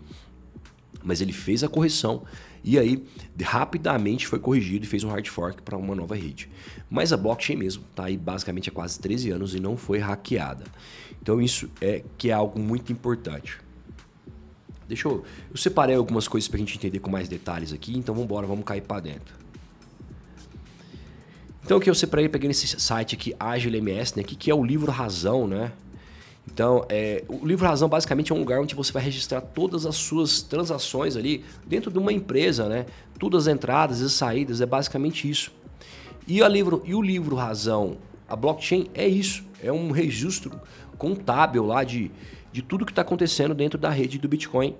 mas 1.02 1.20
ele 1.20 1.32
fez 1.32 1.64
a 1.64 1.68
correção 1.68 2.22
e 2.62 2.78
aí 2.78 3.04
rapidamente 3.40 4.26
foi 4.26 4.38
corrigido 4.38 4.84
e 4.84 4.88
fez 4.88 5.02
um 5.02 5.08
hard 5.08 5.26
fork 5.28 5.62
para 5.62 5.76
uma 5.76 5.94
nova 5.94 6.14
rede. 6.14 6.48
Mas 6.90 7.12
a 7.12 7.16
blockchain 7.16 7.56
mesmo 7.56 7.84
está 7.90 8.04
aí 8.04 8.16
basicamente 8.16 8.68
há 8.68 8.72
quase 8.72 8.98
13 8.98 9.30
anos 9.30 9.54
e 9.54 9.60
não 9.60 9.76
foi 9.76 9.98
hackeada. 9.98 10.64
Então 11.22 11.40
isso 11.40 11.70
é 11.80 12.04
que 12.18 12.30
é 12.30 12.32
algo 12.32 12.60
muito 12.60 12.92
importante. 12.92 13.58
Deixa 14.90 15.06
eu, 15.06 15.24
eu 15.48 15.56
separei 15.56 15.94
algumas 15.94 16.26
coisas 16.26 16.48
para 16.48 16.56
a 16.56 16.60
gente 16.60 16.76
entender 16.76 16.98
com 16.98 17.08
mais 17.08 17.28
detalhes 17.28 17.72
aqui, 17.72 17.96
então 17.96 18.12
vamos 18.12 18.26
embora, 18.26 18.44
vamos 18.44 18.64
cair 18.64 18.80
para 18.80 19.00
dentro. 19.00 19.34
Então 21.64 21.78
o 21.78 21.80
que 21.80 21.88
eu 21.88 21.94
separei, 21.94 22.28
peguei 22.28 22.48
nesse 22.48 22.66
site 22.80 23.14
aqui, 23.14 23.32
AgilMS, 23.38 24.16
né, 24.16 24.24
que, 24.24 24.34
que 24.34 24.50
é 24.50 24.54
o 24.54 24.64
livro 24.64 24.90
Razão, 24.90 25.46
né? 25.46 25.70
Então, 26.52 26.84
é, 26.88 27.22
o 27.28 27.46
livro 27.46 27.64
Razão 27.64 27.88
basicamente 27.88 28.32
é 28.32 28.34
um 28.34 28.38
lugar 28.38 28.60
onde 28.60 28.74
você 28.74 28.90
vai 28.90 29.02
registrar 29.04 29.40
todas 29.40 29.86
as 29.86 29.94
suas 29.94 30.42
transações 30.42 31.16
ali 31.16 31.44
dentro 31.64 31.92
de 31.92 31.98
uma 31.98 32.12
empresa, 32.12 32.68
né? 32.68 32.86
Todas 33.20 33.46
as 33.46 33.54
entradas 33.54 34.00
e 34.00 34.10
saídas, 34.10 34.60
é 34.60 34.66
basicamente 34.66 35.30
isso. 35.30 35.52
E, 36.26 36.42
a 36.42 36.48
livro, 36.48 36.82
e 36.84 36.94
o 36.94 37.00
livro 37.00 37.36
Razão, 37.36 37.98
a 38.28 38.34
blockchain 38.34 38.88
é 38.92 39.06
isso, 39.06 39.44
é 39.62 39.70
um 39.70 39.92
registro 39.92 40.60
contábil 40.98 41.64
lá 41.64 41.84
de, 41.84 42.10
de 42.52 42.62
tudo 42.62 42.84
que 42.84 42.92
está 42.92 43.02
acontecendo 43.02 43.54
dentro 43.54 43.78
da 43.78 43.90
rede 43.90 44.18
do 44.18 44.28
Bitcoin. 44.28 44.74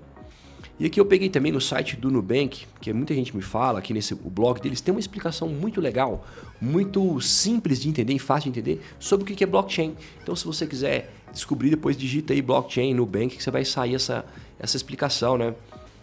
E 0.79 0.85
aqui 0.85 0.99
eu 0.99 1.05
peguei 1.05 1.29
também 1.29 1.51
no 1.51 1.61
site 1.61 1.95
do 1.95 2.09
Nubank, 2.09 2.65
que 2.79 2.91
muita 2.91 3.13
gente 3.13 3.35
me 3.35 3.41
fala, 3.41 3.79
aqui 3.79 3.93
nesse 3.93 4.13
o 4.13 4.29
blog 4.29 4.59
deles, 4.59 4.81
tem 4.81 4.91
uma 4.93 4.99
explicação 4.99 5.47
muito 5.47 5.79
legal, 5.79 6.25
muito 6.59 7.21
simples 7.21 7.79
de 7.81 7.87
entender 7.87 8.13
e 8.13 8.19
fácil 8.19 8.51
de 8.51 8.59
entender 8.59 8.81
sobre 8.99 9.23
o 9.23 9.35
que 9.35 9.43
é 9.43 9.47
blockchain. 9.47 9.95
Então, 10.23 10.35
se 10.35 10.43
você 10.43 10.65
quiser 10.65 11.13
descobrir, 11.31 11.69
depois 11.69 11.95
digita 11.95 12.33
aí 12.33 12.41
blockchain 12.41 12.93
Nubank, 12.93 13.37
que 13.37 13.43
você 13.43 13.51
vai 13.51 13.63
sair 13.63 13.95
essa, 13.95 14.25
essa 14.59 14.75
explicação, 14.75 15.37
né? 15.37 15.53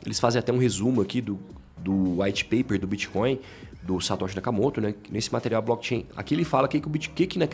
Eles 0.05 0.21
fazem 0.21 0.39
até 0.39 0.53
um 0.53 0.59
resumo 0.59 1.01
aqui 1.01 1.21
do, 1.21 1.39
do 1.77 2.23
white 2.23 2.45
paper 2.45 2.79
do 2.79 2.87
Bitcoin, 2.87 3.39
do 3.83 4.01
Satoshi 4.01 4.35
Nakamoto, 4.37 4.81
né? 4.81 4.95
Nesse 5.11 5.33
material 5.33 5.63
blockchain. 5.63 6.07
Aqui 6.17 6.35
ele 6.35 6.45
fala 6.45 6.69
que, 6.69 6.81
que 6.81 6.87
o 6.87 6.91
Bitcoin, 6.91 7.15
que, 7.15 7.27
que, 7.27 7.39
né, 7.39 7.49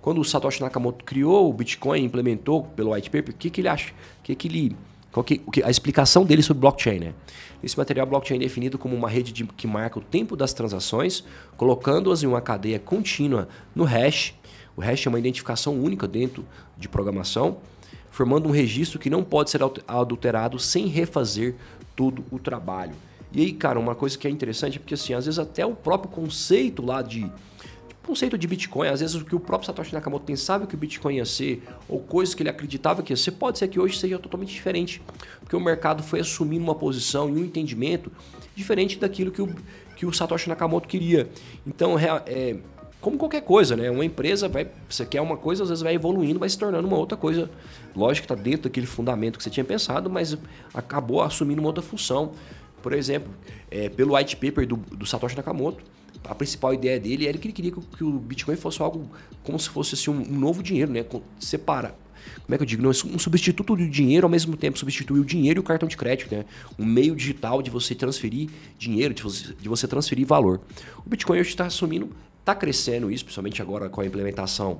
quando 0.00 0.20
o 0.20 0.24
Satoshi 0.24 0.60
Nakamoto 0.60 1.04
criou 1.04 1.48
o 1.48 1.52
Bitcoin, 1.52 2.02
implementou 2.02 2.64
pelo 2.64 2.92
white 2.92 3.10
paper, 3.10 3.34
o 3.34 3.36
que, 3.36 3.50
que 3.50 3.60
ele 3.60 3.68
acha? 3.68 3.92
Que, 4.22 4.34
que 4.34 4.48
ele 4.48 4.76
qual 5.16 5.24
que, 5.24 5.40
a 5.64 5.70
explicação 5.70 6.26
dele 6.26 6.42
sobre 6.42 6.60
blockchain, 6.60 6.98
né? 6.98 7.14
Esse 7.62 7.78
material 7.78 8.06
blockchain 8.06 8.36
é 8.36 8.40
definido 8.40 8.76
como 8.76 8.94
uma 8.94 9.08
rede 9.08 9.32
de, 9.32 9.44
que 9.44 9.66
marca 9.66 9.98
o 9.98 10.02
tempo 10.02 10.36
das 10.36 10.52
transações, 10.52 11.24
colocando-as 11.56 12.22
em 12.22 12.26
uma 12.26 12.42
cadeia 12.42 12.78
contínua 12.78 13.48
no 13.74 13.84
hash. 13.84 14.34
O 14.76 14.82
hash 14.82 15.06
é 15.06 15.08
uma 15.08 15.18
identificação 15.18 15.74
única 15.74 16.06
dentro 16.06 16.44
de 16.76 16.86
programação, 16.86 17.56
formando 18.10 18.46
um 18.46 18.52
registro 18.52 18.98
que 18.98 19.08
não 19.08 19.24
pode 19.24 19.48
ser 19.48 19.60
adulterado 19.88 20.58
sem 20.58 20.86
refazer 20.86 21.54
todo 21.96 22.22
o 22.30 22.38
trabalho. 22.38 22.92
E 23.36 23.42
aí, 23.42 23.52
cara, 23.52 23.78
uma 23.78 23.94
coisa 23.94 24.16
que 24.16 24.26
é 24.26 24.30
interessante 24.30 24.76
é 24.76 24.78
porque, 24.78 24.94
assim, 24.94 25.12
às 25.12 25.26
vezes 25.26 25.38
até 25.38 25.64
o 25.66 25.76
próprio 25.76 26.10
conceito 26.10 26.82
lá 26.82 27.02
de 27.02 27.30
conceito 28.02 28.38
de 28.38 28.46
Bitcoin, 28.46 28.88
às 28.88 29.00
vezes 29.00 29.14
o 29.14 29.24
que 29.24 29.34
o 29.34 29.40
próprio 29.40 29.66
Satoshi 29.66 29.92
Nakamoto 29.92 30.24
pensava 30.24 30.66
que 30.66 30.74
o 30.74 30.78
Bitcoin 30.78 31.16
ia 31.16 31.24
ser, 31.26 31.62
ou 31.86 32.00
coisas 32.00 32.34
que 32.34 32.42
ele 32.42 32.48
acreditava 32.48 33.02
que 33.02 33.12
ia 33.12 33.16
ser, 33.16 33.32
pode 33.32 33.58
ser 33.58 33.68
que 33.68 33.78
hoje 33.78 33.98
seja 33.98 34.18
totalmente 34.18 34.54
diferente, 34.54 35.02
porque 35.40 35.54
o 35.54 35.60
mercado 35.60 36.02
foi 36.02 36.20
assumindo 36.20 36.64
uma 36.64 36.74
posição 36.74 37.28
e 37.28 37.32
um 37.32 37.44
entendimento 37.44 38.10
diferente 38.54 38.98
daquilo 38.98 39.30
que 39.30 39.42
o, 39.42 39.54
que 39.96 40.06
o 40.06 40.12
Satoshi 40.12 40.48
Nakamoto 40.48 40.88
queria. 40.88 41.28
Então, 41.66 41.98
é, 41.98 42.56
como 43.02 43.18
qualquer 43.18 43.42
coisa, 43.42 43.76
né? 43.76 43.90
Uma 43.90 44.04
empresa 44.04 44.48
vai, 44.48 44.68
você 44.88 45.04
quer 45.04 45.20
uma 45.20 45.36
coisa, 45.36 45.64
às 45.64 45.68
vezes 45.68 45.82
vai 45.82 45.94
evoluindo, 45.94 46.38
vai 46.38 46.48
se 46.48 46.58
tornando 46.58 46.88
uma 46.88 46.96
outra 46.96 47.18
coisa. 47.18 47.50
Lógico 47.94 48.26
que 48.26 48.32
está 48.32 48.42
dentro 48.42 48.62
daquele 48.62 48.86
fundamento 48.86 49.36
que 49.36 49.44
você 49.44 49.50
tinha 49.50 49.64
pensado, 49.64 50.08
mas 50.08 50.38
acabou 50.72 51.22
assumindo 51.22 51.60
uma 51.60 51.68
outra 51.68 51.82
função. 51.82 52.32
Por 52.86 52.92
exemplo, 52.92 53.34
é, 53.68 53.88
pelo 53.88 54.14
white 54.14 54.36
paper 54.36 54.64
do, 54.64 54.76
do 54.76 55.04
Satoshi 55.04 55.36
Nakamoto, 55.36 55.82
a 56.22 56.32
principal 56.36 56.72
ideia 56.72 57.00
dele 57.00 57.26
era 57.26 57.36
que 57.36 57.48
ele 57.48 57.52
queria 57.52 57.72
que 57.72 58.04
o 58.04 58.12
Bitcoin 58.12 58.54
fosse 58.54 58.80
algo 58.80 59.10
como 59.42 59.58
se 59.58 59.68
fosse 59.68 59.96
assim, 59.96 60.08
um, 60.08 60.38
novo 60.38 60.62
dinheiro, 60.62 60.92
né? 60.92 61.04
Separa. 61.36 61.96
Como 62.44 62.54
é 62.54 62.56
que 62.56 62.62
eu 62.62 62.66
digo? 62.66 62.84
Não, 62.84 62.90
um 62.90 63.18
substituto 63.18 63.74
do 63.74 63.88
dinheiro 63.90 64.24
ao 64.24 64.30
mesmo 64.30 64.56
tempo 64.56 64.78
substituir 64.78 65.18
o 65.18 65.24
dinheiro 65.24 65.58
e 65.58 65.62
o 65.62 65.64
cartão 65.64 65.88
de 65.88 65.96
crédito, 65.96 66.32
né? 66.32 66.44
Um 66.78 66.84
meio 66.84 67.16
digital 67.16 67.60
de 67.60 67.72
você 67.72 67.92
transferir 67.92 68.50
dinheiro, 68.78 69.12
de 69.12 69.24
você, 69.24 69.52
de 69.52 69.68
você 69.68 69.88
transferir 69.88 70.24
valor. 70.24 70.60
O 71.04 71.10
Bitcoin 71.10 71.40
hoje 71.40 71.48
está 71.48 71.66
assumindo, 71.66 72.12
está 72.38 72.54
crescendo 72.54 73.10
isso, 73.10 73.24
principalmente 73.24 73.60
agora 73.60 73.88
com 73.88 74.00
a 74.00 74.06
implementação 74.06 74.78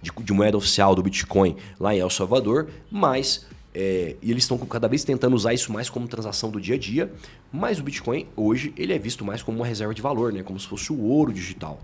de, 0.00 0.12
de 0.22 0.32
moeda 0.32 0.56
oficial 0.56 0.94
do 0.94 1.02
Bitcoin 1.02 1.56
lá 1.80 1.92
em 1.92 1.98
El 1.98 2.08
Salvador, 2.08 2.68
mas 2.88 3.48
é, 3.74 4.16
e 4.22 4.30
eles 4.30 4.44
estão 4.44 4.58
cada 4.58 4.88
vez 4.88 5.04
tentando 5.04 5.34
usar 5.36 5.52
isso 5.52 5.72
mais 5.72 5.90
como 5.90 6.08
transação 6.08 6.50
do 6.50 6.60
dia 6.60 6.74
a 6.74 6.78
dia, 6.78 7.12
mas 7.52 7.78
o 7.78 7.82
Bitcoin 7.82 8.26
hoje 8.34 8.72
ele 8.76 8.92
é 8.92 8.98
visto 8.98 9.24
mais 9.24 9.42
como 9.42 9.58
uma 9.58 9.66
reserva 9.66 9.94
de 9.94 10.02
valor, 10.02 10.32
né? 10.32 10.42
como 10.42 10.58
se 10.58 10.66
fosse 10.66 10.92
o 10.92 11.00
ouro 11.00 11.32
digital. 11.32 11.78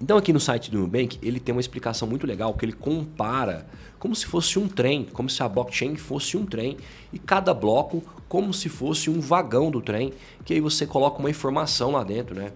Então 0.00 0.16
aqui 0.16 0.32
no 0.32 0.38
site 0.38 0.70
do 0.70 0.78
Nubank 0.78 1.18
ele 1.20 1.40
tem 1.40 1.52
uma 1.52 1.60
explicação 1.60 2.06
muito 2.06 2.26
legal 2.26 2.54
que 2.54 2.64
ele 2.64 2.72
compara 2.72 3.66
como 3.98 4.14
se 4.14 4.26
fosse 4.26 4.58
um 4.58 4.68
trem, 4.68 5.04
como 5.12 5.28
se 5.28 5.42
a 5.42 5.48
blockchain 5.48 5.96
fosse 5.96 6.36
um 6.36 6.46
trem 6.46 6.76
e 7.12 7.18
cada 7.18 7.52
bloco 7.52 8.02
como 8.28 8.54
se 8.54 8.68
fosse 8.68 9.10
um 9.10 9.20
vagão 9.20 9.70
do 9.70 9.80
trem, 9.80 10.12
que 10.44 10.54
aí 10.54 10.60
você 10.60 10.86
coloca 10.86 11.18
uma 11.18 11.30
informação 11.30 11.92
lá 11.92 12.04
dentro, 12.04 12.34
né? 12.34 12.52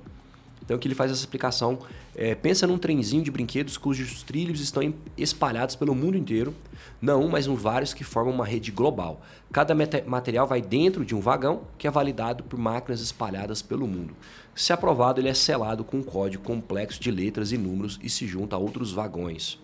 Então 0.65 0.79
que 0.79 0.87
ele 0.87 0.95
faz 0.95 1.11
essa 1.11 1.21
explicação. 1.21 1.79
É, 2.15 2.35
pensa 2.35 2.67
num 2.67 2.79
trenzinho 2.79 3.23
de 3.23 3.31
brinquedos 3.31 3.77
cujos 3.77 4.23
trilhos 4.23 4.61
estão 4.61 4.95
espalhados 5.17 5.75
pelo 5.75 5.95
mundo 5.95 6.17
inteiro, 6.17 6.55
não 7.01 7.25
um, 7.25 7.29
mas 7.29 7.47
um 7.47 7.55
vários 7.55 7.93
que 7.93 8.05
formam 8.05 8.35
uma 8.35 8.47
rede 8.47 8.71
global. 8.71 9.21
Cada 9.53 9.75
material 10.07 10.47
vai 10.47 10.63
dentro 10.63 11.05
de 11.05 11.15
um 11.15 11.21
vagão 11.21 11.63
que 11.77 11.87
é 11.87 11.91
validado 11.91 12.45
por 12.45 12.59
máquinas 12.59 13.01
espalhadas 13.01 13.61
pelo 13.61 13.87
mundo. 13.87 14.15
Se 14.55 14.73
aprovado, 14.73 15.21
ele 15.21 15.29
é 15.29 15.35
selado 15.35 15.85
com 15.85 15.99
um 15.99 16.03
código 16.03 16.45
complexo 16.45 17.01
de 17.01 17.11
letras 17.11 17.53
e 17.53 17.59
números 17.59 17.99
e 18.03 18.09
se 18.09 18.27
junta 18.27 18.57
a 18.57 18.59
outros 18.59 18.93
vagões. 18.93 19.59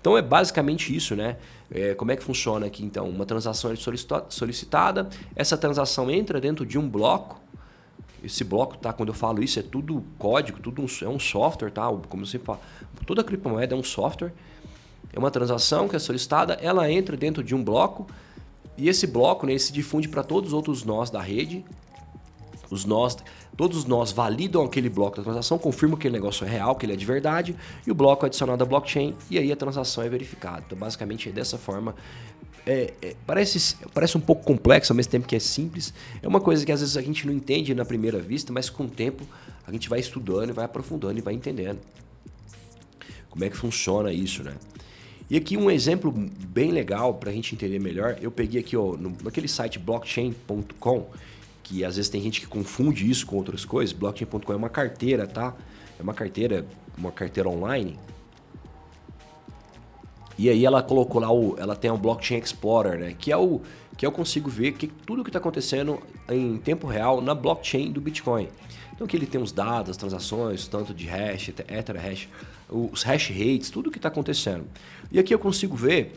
Então 0.00 0.18
é 0.18 0.22
basicamente 0.22 0.94
isso, 0.94 1.16
né? 1.16 1.38
É, 1.70 1.94
como 1.94 2.10
é 2.12 2.16
que 2.16 2.22
funciona 2.22 2.66
aqui 2.66 2.84
então? 2.84 3.08
Uma 3.08 3.24
transação 3.24 3.72
é 3.72 3.76
solicitada, 4.28 5.08
essa 5.34 5.56
transação 5.56 6.10
entra 6.10 6.40
dentro 6.40 6.66
de 6.66 6.78
um 6.78 6.86
bloco 6.86 7.40
esse 8.24 8.42
bloco, 8.42 8.76
tá? 8.76 8.92
Quando 8.92 9.10
eu 9.10 9.14
falo 9.14 9.42
isso, 9.42 9.58
é 9.58 9.62
tudo 9.62 10.02
código, 10.18 10.58
tudo 10.60 10.82
um, 10.82 10.86
é 11.02 11.08
um 11.08 11.18
software, 11.18 11.70
tá? 11.70 11.86
Como 12.08 12.24
você 12.24 12.38
fala, 12.38 12.60
toda 13.06 13.22
criptomoeda 13.22 13.74
é 13.74 13.78
um 13.78 13.84
software. 13.84 14.32
É 15.12 15.18
uma 15.18 15.30
transação 15.30 15.88
que 15.88 15.94
é 15.94 15.98
solicitada, 15.98 16.54
ela 16.54 16.90
entra 16.90 17.16
dentro 17.16 17.42
de 17.44 17.54
um 17.54 17.62
bloco 17.62 18.06
e 18.76 18.88
esse 18.88 19.06
bloco, 19.06 19.46
né, 19.46 19.56
se 19.56 19.72
difunde 19.72 20.08
para 20.08 20.24
todos 20.24 20.48
os 20.48 20.54
outros 20.54 20.84
nós 20.84 21.10
da 21.10 21.20
rede. 21.20 21.64
Os 22.70 22.84
nós, 22.84 23.16
todos 23.56 23.84
nós 23.84 24.10
validam 24.10 24.64
aquele 24.64 24.88
bloco 24.88 25.18
da 25.18 25.22
transação, 25.22 25.58
confirmam 25.58 25.96
que 25.96 26.08
aquele 26.08 26.18
negócio 26.20 26.44
é 26.44 26.50
real, 26.50 26.74
que 26.74 26.84
ele 26.84 26.94
é 26.94 26.96
de 26.96 27.04
verdade, 27.04 27.54
e 27.86 27.90
o 27.90 27.94
bloco 27.94 28.24
é 28.24 28.26
adicionado 28.26 28.64
à 28.64 28.66
blockchain 28.66 29.14
e 29.30 29.38
aí 29.38 29.52
a 29.52 29.56
transação 29.56 30.02
é 30.02 30.08
verificada. 30.08 30.64
Então, 30.66 30.76
basicamente, 30.76 31.28
é 31.28 31.32
dessa 31.32 31.56
forma 31.56 31.94
é, 32.66 32.92
é, 33.02 33.14
parece, 33.26 33.76
parece 33.92 34.16
um 34.16 34.20
pouco 34.20 34.44
complexo 34.44 34.92
ao 34.92 34.96
mesmo 34.96 35.10
tempo 35.10 35.26
que 35.26 35.36
é 35.36 35.40
simples. 35.40 35.92
É 36.22 36.28
uma 36.28 36.40
coisa 36.40 36.64
que 36.64 36.72
às 36.72 36.80
vezes 36.80 36.96
a 36.96 37.02
gente 37.02 37.26
não 37.26 37.32
entende 37.32 37.74
na 37.74 37.84
primeira 37.84 38.18
vista, 38.18 38.52
mas 38.52 38.70
com 38.70 38.84
o 38.84 38.88
tempo 38.88 39.26
a 39.66 39.72
gente 39.72 39.88
vai 39.88 40.00
estudando, 40.00 40.52
vai 40.52 40.64
aprofundando 40.64 41.18
e 41.18 41.22
vai 41.22 41.34
entendendo 41.34 41.78
como 43.34 43.44
é 43.44 43.50
que 43.50 43.56
funciona 43.56 44.12
isso, 44.12 44.44
né? 44.44 44.54
E 45.28 45.36
aqui 45.36 45.56
um 45.56 45.68
exemplo 45.68 46.12
bem 46.12 46.70
legal 46.70 47.14
para 47.14 47.30
a 47.30 47.32
gente 47.32 47.52
entender 47.52 47.80
melhor, 47.80 48.16
eu 48.20 48.30
peguei 48.30 48.60
aqui 48.60 48.76
ó, 48.76 48.96
no, 48.96 49.12
naquele 49.24 49.48
site 49.48 49.76
blockchain.com, 49.76 51.10
que 51.60 51.84
às 51.84 51.96
vezes 51.96 52.08
tem 52.08 52.22
gente 52.22 52.40
que 52.40 52.46
confunde 52.46 53.10
isso 53.10 53.26
com 53.26 53.34
outras 53.34 53.64
coisas. 53.64 53.92
Blockchain.com 53.92 54.52
é 54.52 54.56
uma 54.56 54.68
carteira, 54.68 55.26
tá? 55.26 55.52
É 55.98 56.02
uma 56.02 56.14
carteira, 56.14 56.64
uma 56.96 57.10
carteira 57.10 57.48
online 57.48 57.98
e 60.38 60.48
aí 60.48 60.64
ela 60.64 60.82
colocou 60.82 61.20
lá 61.20 61.32
o, 61.32 61.56
ela 61.58 61.76
tem 61.76 61.90
o 61.90 61.96
Blockchain 61.96 62.38
Explorer, 62.38 62.98
né? 62.98 63.14
Que 63.18 63.30
é 63.30 63.36
o 63.36 63.60
que 63.96 64.04
eu 64.04 64.12
consigo 64.12 64.50
ver 64.50 64.72
que 64.72 64.88
tudo 64.88 65.22
que 65.22 65.30
está 65.30 65.38
acontecendo 65.38 66.00
em 66.28 66.56
tempo 66.58 66.86
real 66.86 67.20
na 67.20 67.34
blockchain 67.34 67.92
do 67.92 68.00
Bitcoin. 68.00 68.48
Então 68.92 69.06
que 69.06 69.16
ele 69.16 69.26
tem 69.26 69.40
os 69.40 69.52
dados, 69.52 69.90
as 69.90 69.96
transações, 69.96 70.66
tanto 70.66 70.92
de 70.92 71.06
hash, 71.06 71.48
ether 71.48 71.96
hash, 72.00 72.28
os 72.68 73.02
hash 73.02 73.28
rates, 73.28 73.70
tudo 73.70 73.90
que 73.90 73.98
está 73.98 74.08
acontecendo. 74.08 74.64
E 75.10 75.18
aqui 75.18 75.34
eu 75.34 75.38
consigo 75.38 75.76
ver 75.76 76.12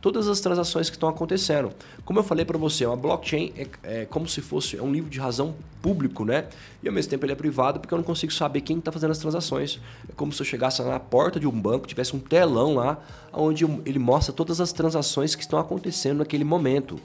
todas 0.00 0.28
as 0.28 0.40
transações 0.40 0.88
que 0.88 0.96
estão 0.96 1.08
acontecendo. 1.08 1.72
Como 2.04 2.18
eu 2.18 2.22
falei 2.24 2.44
para 2.44 2.56
você, 2.56 2.86
uma 2.86 2.96
blockchain 2.96 3.52
é, 3.56 3.66
é, 3.82 4.04
como 4.04 4.28
se 4.28 4.40
fosse 4.40 4.76
é 4.76 4.82
um 4.82 4.92
livro 4.92 5.10
de 5.10 5.18
razão 5.18 5.54
público, 5.82 6.24
né? 6.24 6.46
E 6.82 6.88
ao 6.88 6.94
mesmo 6.94 7.10
tempo 7.10 7.24
ele 7.24 7.32
é 7.32 7.36
privado 7.36 7.80
porque 7.80 7.92
eu 7.92 7.98
não 7.98 8.04
consigo 8.04 8.32
saber 8.32 8.60
quem 8.60 8.78
está 8.78 8.92
fazendo 8.92 9.10
as 9.10 9.18
transações. 9.18 9.80
É 10.08 10.12
como 10.12 10.32
se 10.32 10.40
eu 10.40 10.46
chegasse 10.46 10.82
na 10.82 11.00
porta 11.00 11.40
de 11.40 11.46
um 11.46 11.60
banco, 11.60 11.86
tivesse 11.86 12.14
um 12.14 12.20
telão 12.20 12.74
lá, 12.74 13.02
onde 13.32 13.64
ele 13.84 13.98
mostra 13.98 14.32
todas 14.32 14.60
as 14.60 14.72
transações 14.72 15.34
que 15.34 15.42
estão 15.42 15.58
acontecendo 15.58 16.18
naquele 16.18 16.44
momento. 16.44 16.98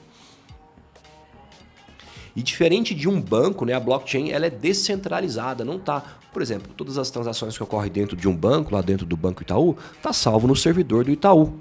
E 2.36 2.42
diferente 2.42 2.94
de 2.94 3.08
um 3.08 3.20
banco, 3.20 3.64
né, 3.64 3.74
a 3.74 3.80
blockchain 3.80 4.30
ela 4.30 4.46
é 4.46 4.50
descentralizada, 4.50 5.64
não 5.64 5.78
tá. 5.78 6.02
Por 6.32 6.42
exemplo, 6.42 6.72
todas 6.76 6.98
as 6.98 7.08
transações 7.08 7.56
que 7.56 7.62
ocorrem 7.62 7.92
dentro 7.92 8.16
de 8.16 8.26
um 8.26 8.34
banco, 8.34 8.74
lá 8.74 8.80
dentro 8.80 9.06
do 9.06 9.16
Banco 9.16 9.42
Itaú, 9.42 9.76
tá 10.02 10.12
salvo 10.12 10.48
no 10.48 10.56
servidor 10.56 11.04
do 11.04 11.12
Itaú. 11.12 11.56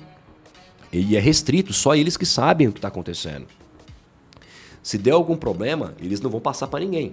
E 0.94 1.18
é 1.18 1.20
restrito, 1.20 1.74
só 1.74 1.96
eles 1.96 2.16
que 2.16 2.26
sabem 2.26 2.68
o 2.68 2.72
que 2.72 2.78
está 2.78 2.88
acontecendo. 2.88 3.48
Se 4.84 4.98
der 4.98 5.12
algum 5.12 5.36
problema, 5.36 5.96
eles 6.00 6.22
não 6.22 6.30
vão 6.30 6.40
passar 6.40 6.68
para 6.68 6.82
ninguém. 6.82 7.12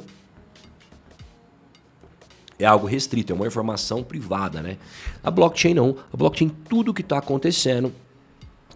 É 2.59 2.67
algo 2.67 2.87
restrito, 2.87 3.33
é 3.33 3.35
uma 3.35 3.47
informação 3.47 4.03
privada, 4.03 4.61
né? 4.61 4.77
A 5.25 5.31
blockchain 5.31 5.73
não. 5.73 5.97
A 6.13 6.17
blockchain, 6.17 6.51
tudo 6.69 6.93
que 6.93 7.01
está 7.01 7.17
acontecendo, 7.17 7.91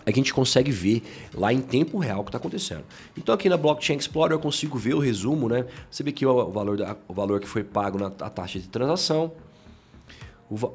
a 0.07 0.11
gente 0.11 0.33
consegue 0.33 0.71
ver 0.71 1.03
lá 1.35 1.53
em 1.53 1.61
tempo 1.61 1.99
real 1.99 2.21
o 2.21 2.25
que 2.25 2.29
está 2.29 2.39
acontecendo. 2.39 2.85
Então 3.17 3.35
aqui 3.35 3.49
na 3.49 3.59
Blockchain 3.59 3.99
Explorer 3.99 4.33
eu 4.33 4.41
consigo 4.41 4.79
ver 4.79 4.95
o 4.95 4.99
resumo, 4.99 5.49
né? 5.49 5.67
Você 5.91 6.03
vê 6.03 6.11
aqui 6.11 6.25
o 6.25 6.51
valor, 6.51 6.79
o 7.07 7.13
valor 7.13 7.41
que 7.41 7.49
foi 7.49 7.63
pago 7.63 7.99
na 7.99 8.11
taxa 8.11 8.59
de 8.59 8.69
transação, 8.69 9.33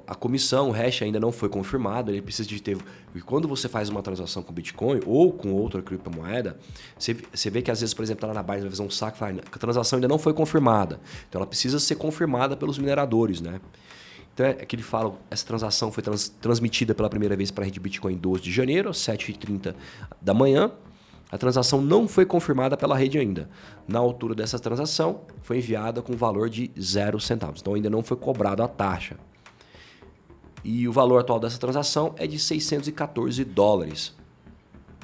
a 0.07 0.15
comissão, 0.15 0.69
o 0.69 0.71
hash 0.71 1.01
ainda 1.01 1.19
não 1.19 1.31
foi 1.31 1.49
confirmado, 1.49 2.11
ele 2.11 2.21
precisa 2.21 2.47
de 2.47 2.61
ter. 2.61 2.77
E 3.13 3.21
quando 3.21 3.47
você 3.47 3.67
faz 3.67 3.89
uma 3.89 4.01
transação 4.01 4.41
com 4.41 4.53
Bitcoin 4.53 4.99
ou 5.05 5.31
com 5.31 5.51
outra 5.53 5.81
criptomoeda, 5.81 6.57
você, 6.97 7.15
você 7.33 7.49
vê 7.49 7.61
que 7.61 7.71
às 7.71 7.79
vezes, 7.79 7.93
por 7.93 8.03
exemplo, 8.03 8.21
tá 8.21 8.27
lá 8.27 8.33
na 8.33 8.43
Binance 8.43 8.61
vai 8.61 8.69
fazer 8.69 8.83
um 8.83 8.89
saco 8.89 9.17
e 9.17 9.19
fala, 9.19 9.41
a 9.51 9.57
transação 9.57 9.97
ainda 9.97 10.07
não 10.07 10.17
foi 10.17 10.33
confirmada. 10.33 10.99
Então 11.27 11.39
ela 11.39 11.47
precisa 11.47 11.79
ser 11.79 11.95
confirmada 11.95 12.55
pelos 12.55 12.77
mineradores, 12.77 13.41
né? 13.41 13.59
Então 14.33 14.45
é 14.45 14.53
que 14.53 14.75
ele 14.75 14.83
fala, 14.83 15.17
essa 15.29 15.45
transação 15.45 15.91
foi 15.91 16.01
trans, 16.01 16.29
transmitida 16.29 16.95
pela 16.95 17.09
primeira 17.09 17.35
vez 17.35 17.51
para 17.51 17.63
a 17.63 17.65
rede 17.65 17.79
Bitcoin 17.79 18.15
12 18.15 18.41
de 18.41 18.51
janeiro, 18.51 18.89
às 18.89 18.97
7h30 18.97 19.75
da 20.21 20.33
manhã. 20.33 20.71
A 21.31 21.37
transação 21.37 21.79
não 21.79 22.07
foi 22.07 22.25
confirmada 22.25 22.75
pela 22.75 22.97
rede 22.97 23.19
ainda. 23.19 23.49
Na 23.87 23.99
altura 23.99 24.33
dessa 24.33 24.57
transação, 24.57 25.21
foi 25.43 25.57
enviada 25.57 26.01
com 26.01 26.13
valor 26.13 26.49
de 26.49 26.71
zero 26.79 27.19
centavos. 27.19 27.61
Então 27.61 27.75
ainda 27.75 27.89
não 27.89 28.01
foi 28.01 28.17
cobrado 28.17 28.63
a 28.63 28.67
taxa. 28.67 29.15
E 30.63 30.87
o 30.87 30.91
valor 30.91 31.19
atual 31.19 31.39
dessa 31.39 31.57
transação 31.57 32.13
é 32.17 32.27
de 32.27 32.37
614 32.37 33.43
dólares. 33.45 34.13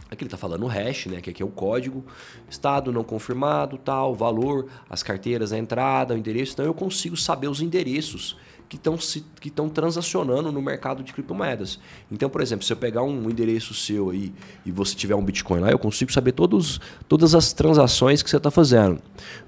Aqui 0.09 0.23
ele 0.23 0.27
está 0.27 0.37
falando 0.37 0.63
o 0.63 0.67
hash, 0.67 1.07
né? 1.07 1.19
que 1.19 1.29
aqui 1.29 1.41
é 1.41 1.45
o 1.45 1.49
código, 1.49 2.05
estado 2.49 2.91
não 2.91 3.03
confirmado, 3.03 3.77
tal, 3.77 4.13
valor, 4.13 4.67
as 4.89 5.01
carteiras, 5.01 5.51
a 5.51 5.57
entrada, 5.57 6.13
o 6.13 6.17
endereço. 6.17 6.53
Então 6.53 6.65
eu 6.65 6.73
consigo 6.73 7.17
saber 7.17 7.47
os 7.47 7.59
endereços 7.59 8.37
que 8.67 8.75
estão 8.75 8.97
que 9.39 9.47
estão 9.47 9.69
transacionando 9.69 10.51
no 10.51 10.61
mercado 10.61 11.03
de 11.03 11.13
criptomoedas. 11.13 11.79
Então, 12.11 12.29
por 12.29 12.41
exemplo, 12.41 12.65
se 12.65 12.71
eu 12.73 12.77
pegar 12.77 13.03
um 13.03 13.29
endereço 13.29 13.73
seu 13.73 14.09
aí 14.09 14.33
e 14.65 14.71
você 14.71 14.95
tiver 14.95 15.15
um 15.15 15.23
Bitcoin 15.23 15.59
lá, 15.59 15.71
eu 15.71 15.79
consigo 15.79 16.11
saber 16.11 16.31
todos, 16.31 16.79
todas 17.07 17.35
as 17.35 17.53
transações 17.53 18.23
que 18.23 18.29
você 18.29 18.37
está 18.37 18.51
fazendo. 18.51 18.99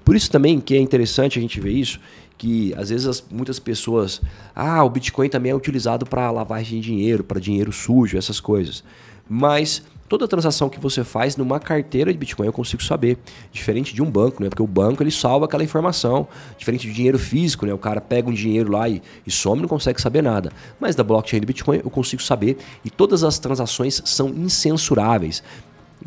Por 0.04 0.14
isso 0.14 0.30
também 0.30 0.60
que 0.60 0.74
é 0.74 0.80
interessante 0.80 1.38
a 1.38 1.42
gente 1.42 1.60
ver 1.60 1.72
isso, 1.72 2.00
que 2.38 2.72
às 2.76 2.88
vezes 2.88 3.06
as, 3.06 3.24
muitas 3.30 3.58
pessoas, 3.58 4.22
ah, 4.54 4.82
o 4.84 4.88
Bitcoin 4.88 5.28
também 5.28 5.52
é 5.52 5.54
utilizado 5.54 6.06
para 6.06 6.30
lavagem 6.30 6.80
de 6.80 6.86
dinheiro, 6.86 7.24
para 7.24 7.40
dinheiro 7.40 7.72
sujo, 7.72 8.16
essas 8.16 8.40
coisas. 8.40 8.82
Mas 9.28 9.82
Toda 10.08 10.26
transação 10.26 10.70
que 10.70 10.80
você 10.80 11.04
faz 11.04 11.36
numa 11.36 11.60
carteira 11.60 12.10
de 12.10 12.18
Bitcoin 12.18 12.46
eu 12.46 12.52
consigo 12.52 12.82
saber, 12.82 13.18
diferente 13.52 13.94
de 13.94 14.02
um 14.02 14.10
banco, 14.10 14.42
né? 14.42 14.48
Porque 14.48 14.62
o 14.62 14.66
banco 14.66 15.02
ele 15.02 15.10
salva 15.10 15.44
aquela 15.44 15.62
informação, 15.62 16.26
diferente 16.56 16.88
de 16.88 16.94
dinheiro 16.94 17.18
físico, 17.18 17.66
né? 17.66 17.74
O 17.74 17.78
cara 17.78 18.00
pega 18.00 18.30
um 18.30 18.32
dinheiro 18.32 18.72
lá 18.72 18.88
e, 18.88 19.02
e 19.26 19.30
some, 19.30 19.60
não 19.60 19.68
consegue 19.68 20.00
saber 20.00 20.22
nada. 20.22 20.50
Mas 20.80 20.96
da 20.96 21.04
blockchain 21.04 21.40
do 21.40 21.46
Bitcoin 21.46 21.82
eu 21.84 21.90
consigo 21.90 22.22
saber 22.22 22.56
e 22.82 22.88
todas 22.88 23.22
as 23.22 23.38
transações 23.38 24.00
são 24.06 24.30
incensuráveis. 24.30 25.42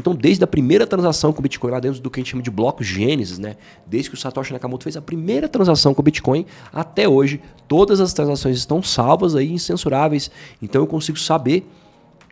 Então, 0.01 0.15
desde 0.15 0.43
a 0.43 0.47
primeira 0.47 0.87
transação 0.87 1.31
com 1.31 1.37
o 1.37 1.43
Bitcoin, 1.43 1.69
lá 1.69 1.79
dentro 1.79 2.01
do 2.01 2.09
que 2.09 2.19
a 2.19 2.21
gente 2.23 2.31
chama 2.31 2.41
de 2.41 2.49
bloco 2.49 2.83
Gênesis, 2.83 3.37
né? 3.37 3.55
Desde 3.85 4.09
que 4.09 4.15
o 4.15 4.19
Satoshi 4.19 4.51
Nakamoto 4.51 4.83
fez 4.83 4.97
a 4.97 5.01
primeira 5.01 5.47
transação 5.47 5.93
com 5.93 6.01
o 6.01 6.03
Bitcoin 6.03 6.43
até 6.73 7.07
hoje, 7.07 7.39
todas 7.67 8.01
as 8.01 8.11
transações 8.11 8.57
estão 8.57 8.81
salvas 8.81 9.35
aí, 9.35 9.53
incensuráveis. 9.53 10.31
Então, 10.59 10.81
eu 10.81 10.87
consigo 10.87 11.19
saber 11.19 11.69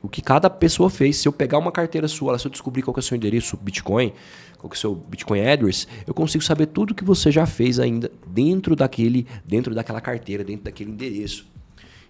o 0.02 0.10
que 0.10 0.20
cada 0.20 0.50
pessoa 0.50 0.90
fez. 0.90 1.18
Se 1.18 1.28
eu 1.28 1.32
pegar 1.32 1.60
uma 1.60 1.72
carteira 1.72 2.08
sua, 2.08 2.40
se 2.40 2.48
eu 2.48 2.52
descobrir 2.52 2.82
qual 2.82 2.96
é 2.98 3.00
o 3.00 3.04
seu 3.04 3.16
endereço 3.16 3.56
Bitcoin, 3.56 4.14
qual 4.58 4.72
é 4.72 4.74
o 4.74 4.78
seu 4.78 4.96
Bitcoin 4.96 5.48
address, 5.48 5.88
eu 6.08 6.14
consigo 6.14 6.44
saber 6.44 6.66
tudo 6.66 6.96
que 6.96 7.04
você 7.04 7.32
já 7.32 7.46
fez 7.46 7.80
ainda 7.80 8.12
dentro 8.26 8.76
daquele, 8.76 9.28
dentro 9.46 9.76
daquela 9.76 10.02
carteira, 10.02 10.44
dentro 10.44 10.64
daquele 10.64 10.90
endereço. 10.90 11.46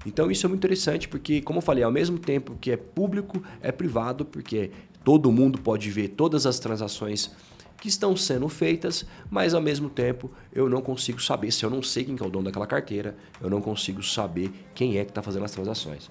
Então 0.05 0.31
isso 0.31 0.45
é 0.45 0.49
muito 0.49 0.61
interessante 0.61 1.07
porque, 1.07 1.41
como 1.41 1.59
eu 1.59 1.61
falei, 1.61 1.83
ao 1.83 1.91
mesmo 1.91 2.17
tempo 2.17 2.57
que 2.59 2.71
é 2.71 2.77
público, 2.77 3.43
é 3.61 3.71
privado, 3.71 4.23
porque 4.23 4.71
todo 5.03 5.31
mundo 5.31 5.59
pode 5.59 5.89
ver 5.89 6.09
todas 6.09 6.45
as 6.45 6.59
transações 6.59 7.31
que 7.79 7.87
estão 7.87 8.15
sendo 8.15 8.47
feitas, 8.49 9.05
mas 9.29 9.53
ao 9.53 9.61
mesmo 9.61 9.89
tempo 9.89 10.29
eu 10.53 10.69
não 10.69 10.81
consigo 10.81 11.21
saber, 11.21 11.51
se 11.51 11.65
eu 11.65 11.69
não 11.69 11.81
sei 11.81 12.03
quem 12.03 12.17
é 12.19 12.25
o 12.25 12.29
dono 12.29 12.45
daquela 12.45 12.67
carteira, 12.67 13.15
eu 13.41 13.49
não 13.49 13.61
consigo 13.61 14.03
saber 14.03 14.51
quem 14.75 14.97
é 14.97 15.05
que 15.05 15.11
está 15.11 15.21
fazendo 15.21 15.45
as 15.45 15.51
transações. 15.51 16.09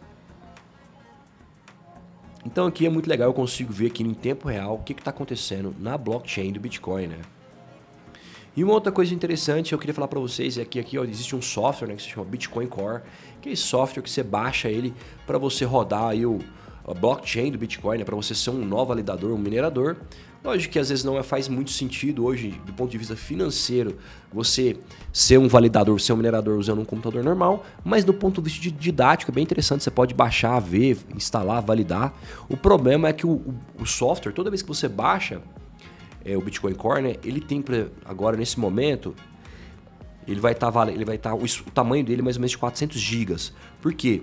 Então 2.45 2.67
aqui 2.67 2.87
é 2.87 2.89
muito 2.89 3.09
legal, 3.09 3.29
eu 3.29 3.35
consigo 3.35 3.73
ver 3.73 3.89
aqui 3.89 4.03
em 4.03 4.15
tempo 4.15 4.49
real 4.49 4.77
o 4.77 4.83
que 4.83 4.93
está 4.93 5.11
acontecendo 5.11 5.75
na 5.79 5.99
blockchain 5.99 6.53
do 6.53 6.61
Bitcoin, 6.61 7.09
né? 7.09 7.21
E 8.57 8.65
uma 8.65 8.73
outra 8.73 8.91
coisa 8.91 9.15
interessante 9.15 9.73
eu 9.73 9.79
queria 9.79 9.95
falar 9.95 10.09
para 10.09 10.19
vocês 10.19 10.59
é 10.59 10.65
que 10.65 10.81
aqui 10.81 10.99
ó, 10.99 11.05
existe 11.05 11.37
um 11.37 11.43
software 11.43 11.89
né, 11.89 11.95
que 11.95 12.03
se 12.03 12.09
chama 12.09 12.27
Bitcoin 12.27 12.67
Core, 12.67 13.03
que 13.41 13.51
é 13.51 13.57
software 13.57 14.03
que 14.03 14.11
você 14.11 14.23
baixa 14.23 14.69
ele 14.69 14.95
para 15.27 15.39
você 15.39 15.65
rodar 15.65 16.09
aí 16.09 16.25
o, 16.27 16.39
a 16.87 16.95
blockchain 16.95 17.53
do 17.53 17.59
Bitcoin, 17.59 17.99
né, 17.99 18.05
para 18.05 18.17
você 18.17 18.35
ser 18.35 18.51
um 18.51 18.65
nó 18.65 18.85
validador, 18.85 19.33
um 19.33 19.39
minerador. 19.39 19.97
Lógico 20.43 20.73
que 20.73 20.79
às 20.79 20.89
vezes 20.89 21.05
não 21.05 21.19
é, 21.19 21.23
faz 21.23 21.49
muito 21.49 21.71
sentido 21.73 22.25
hoje, 22.25 22.51
do 22.65 22.73
ponto 22.73 22.91
de 22.91 22.97
vista 22.97 23.17
financeiro, 23.17 23.99
você 24.33 24.77
ser 25.13 25.37
um 25.37 25.49
validador, 25.49 26.01
ser 26.01 26.13
um 26.13 26.17
minerador 26.17 26.57
usando 26.59 26.81
um 26.81 26.85
computador 26.85 27.25
normal, 27.25 27.65
mas 27.85 28.05
do 28.05 28.15
ponto 28.15 28.41
de 28.41 28.49
vista 28.49 28.71
didático 28.79 29.33
é 29.33 29.35
bem 29.35 29.43
interessante, 29.43 29.83
você 29.83 29.91
pode 29.91 30.15
baixar, 30.15 30.59
ver, 30.61 30.97
instalar, 31.15 31.61
validar. 31.61 32.15
O 32.49 32.57
problema 32.57 33.09
é 33.09 33.13
que 33.13 33.27
o, 33.27 33.33
o, 33.33 33.55
o 33.81 33.87
software, 33.87 34.33
toda 34.33 34.49
vez 34.49 34.63
que 34.63 34.69
você 34.69 34.89
baixa, 34.89 35.43
é, 36.25 36.37
o 36.37 36.41
Bitcoin 36.41 36.75
Core, 36.75 37.03
né, 37.03 37.17
ele 37.25 37.41
tem 37.41 37.65
agora 38.05 38.37
nesse 38.37 38.61
momento, 38.61 39.15
ele 40.29 40.41
vai 40.41 40.53
estar 40.53 40.71
tá, 40.71 40.93
ele 40.93 41.05
vai 41.05 41.17
estar 41.17 41.31
tá, 41.31 41.37
o, 41.37 41.43
o, 41.43 41.71
tamanho 41.71 42.05
dele 42.05 42.21
é 42.21 42.25
mais 42.25 42.37
ou 42.37 42.41
menos 42.41 42.51
de 42.53 42.59
400 42.59 43.01
gigas. 43.01 43.53
Por 43.81 43.95
quê? 43.95 44.23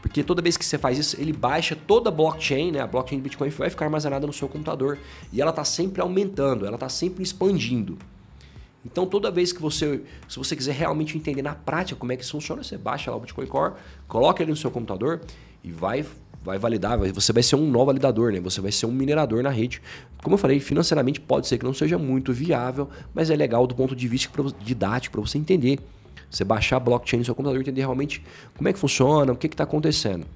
Porque 0.00 0.22
toda 0.22 0.40
vez 0.40 0.56
que 0.56 0.64
você 0.64 0.78
faz 0.78 0.96
isso, 0.96 1.20
ele 1.20 1.32
baixa 1.32 1.76
toda 1.76 2.08
a 2.08 2.12
blockchain, 2.12 2.72
né? 2.72 2.80
A 2.80 2.86
blockchain 2.86 3.18
do 3.18 3.22
Bitcoin 3.22 3.50
vai 3.50 3.68
ficar 3.68 3.84
armazenada 3.84 4.26
no 4.26 4.32
seu 4.32 4.48
computador 4.48 4.98
e 5.32 5.40
ela 5.40 5.50
está 5.50 5.64
sempre 5.64 6.00
aumentando, 6.00 6.64
ela 6.64 6.76
está 6.76 6.88
sempre 6.88 7.22
expandindo. 7.22 7.98
Então 8.84 9.06
toda 9.06 9.30
vez 9.30 9.52
que 9.52 9.60
você, 9.60 10.02
se 10.26 10.38
você 10.38 10.56
quiser 10.56 10.72
realmente 10.72 11.16
entender 11.16 11.42
na 11.42 11.54
prática 11.54 11.98
como 11.98 12.12
é 12.12 12.16
que 12.16 12.22
isso 12.22 12.32
funciona, 12.32 12.62
você 12.62 12.78
baixa 12.78 13.10
lá 13.10 13.16
o 13.16 13.20
Bitcoin 13.20 13.46
Core, 13.46 13.74
coloca 14.08 14.42
ele 14.42 14.50
no 14.50 14.56
seu 14.56 14.70
computador 14.70 15.20
e 15.62 15.70
vai 15.70 16.06
vai 16.42 16.58
validar, 16.58 16.98
você 16.98 17.32
vai 17.32 17.42
ser 17.42 17.56
um 17.56 17.70
nó 17.70 17.84
validador, 17.84 18.32
né? 18.32 18.40
Você 18.40 18.60
vai 18.60 18.72
ser 18.72 18.86
um 18.86 18.92
minerador 18.92 19.42
na 19.42 19.50
rede. 19.50 19.82
Como 20.22 20.34
eu 20.34 20.38
falei, 20.38 20.58
financeiramente 20.58 21.20
pode 21.20 21.46
ser 21.46 21.58
que 21.58 21.64
não 21.64 21.74
seja 21.74 21.98
muito 21.98 22.32
viável, 22.32 22.88
mas 23.14 23.30
é 23.30 23.36
legal 23.36 23.66
do 23.66 23.74
ponto 23.74 23.94
de 23.94 24.08
vista 24.08 24.30
didático 24.64 25.12
para 25.12 25.26
você 25.26 25.38
entender. 25.38 25.78
Você 26.30 26.44
baixar 26.44 26.76
a 26.76 26.80
blockchain 26.80 27.18
no 27.18 27.24
seu 27.24 27.34
computador 27.34 27.58
e 27.58 27.62
entender 27.62 27.80
realmente 27.80 28.22
como 28.56 28.68
é 28.68 28.72
que 28.72 28.78
funciona, 28.78 29.32
o 29.32 29.36
que 29.36 29.48
está 29.48 29.64
acontecendo. 29.64 30.26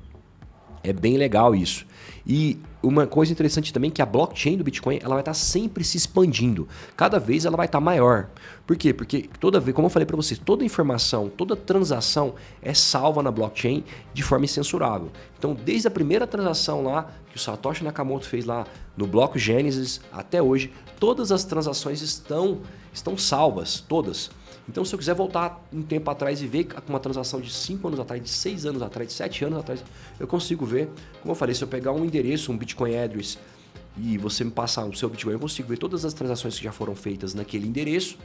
É 0.84 0.92
bem 0.92 1.16
legal 1.16 1.54
isso. 1.54 1.86
E 2.26 2.58
uma 2.82 3.06
coisa 3.06 3.32
interessante 3.32 3.72
também 3.72 3.88
é 3.88 3.92
que 3.92 4.02
a 4.02 4.06
blockchain 4.06 4.58
do 4.58 4.64
Bitcoin 4.64 4.98
ela 5.02 5.14
vai 5.14 5.20
estar 5.20 5.30
tá 5.30 5.34
sempre 5.34 5.82
se 5.82 5.96
expandindo. 5.96 6.68
Cada 6.94 7.18
vez 7.18 7.46
ela 7.46 7.56
vai 7.56 7.64
estar 7.64 7.78
tá 7.78 7.84
maior. 7.84 8.28
Por 8.66 8.76
quê? 8.76 8.92
Porque 8.92 9.28
toda 9.40 9.58
vez, 9.58 9.74
como 9.74 9.86
eu 9.86 9.90
falei 9.90 10.04
para 10.04 10.16
vocês, 10.16 10.38
toda 10.38 10.62
informação, 10.62 11.30
toda 11.30 11.56
transação 11.56 12.34
é 12.60 12.74
salva 12.74 13.22
na 13.22 13.30
blockchain 13.30 13.82
de 14.12 14.22
forma 14.22 14.44
incensurável. 14.44 15.10
Então, 15.38 15.54
desde 15.54 15.88
a 15.88 15.90
primeira 15.90 16.26
transação 16.26 16.84
lá 16.84 17.10
que 17.30 17.36
o 17.36 17.40
Satoshi 17.40 17.82
Nakamoto 17.82 18.26
fez 18.26 18.44
lá 18.44 18.66
no 18.94 19.06
bloco 19.06 19.38
Genesis 19.38 20.02
até 20.12 20.42
hoje, 20.42 20.70
todas 21.00 21.32
as 21.32 21.44
transações 21.44 22.02
estão 22.02 22.60
estão 22.92 23.16
salvas, 23.16 23.80
todas. 23.80 24.30
Então, 24.68 24.84
se 24.84 24.94
eu 24.94 24.98
quiser 24.98 25.14
voltar 25.14 25.66
um 25.72 25.82
tempo 25.82 26.10
atrás 26.10 26.40
e 26.42 26.46
ver 26.46 26.68
uma 26.88 27.00
transação 27.00 27.40
de 27.40 27.52
5 27.52 27.86
anos 27.86 28.00
atrás, 28.00 28.22
de 28.22 28.30
6 28.30 28.66
anos 28.66 28.82
atrás, 28.82 29.08
de 29.08 29.14
7 29.14 29.44
anos 29.44 29.58
atrás, 29.58 29.84
eu 30.18 30.26
consigo 30.26 30.64
ver. 30.64 30.88
Como 31.20 31.32
eu 31.32 31.36
falei, 31.36 31.54
se 31.54 31.62
eu 31.62 31.68
pegar 31.68 31.92
um 31.92 32.04
endereço, 32.04 32.50
um 32.50 32.56
Bitcoin 32.56 32.96
address, 32.96 33.38
e 33.96 34.18
você 34.18 34.42
me 34.44 34.50
passar 34.50 34.84
o 34.86 34.94
seu 34.94 35.08
Bitcoin, 35.08 35.34
eu 35.34 35.38
consigo 35.38 35.68
ver 35.68 35.78
todas 35.78 36.04
as 36.04 36.12
transações 36.12 36.58
que 36.58 36.64
já 36.64 36.72
foram 36.72 36.94
feitas 36.94 37.34
naquele 37.34 37.66
endereço. 37.66 38.18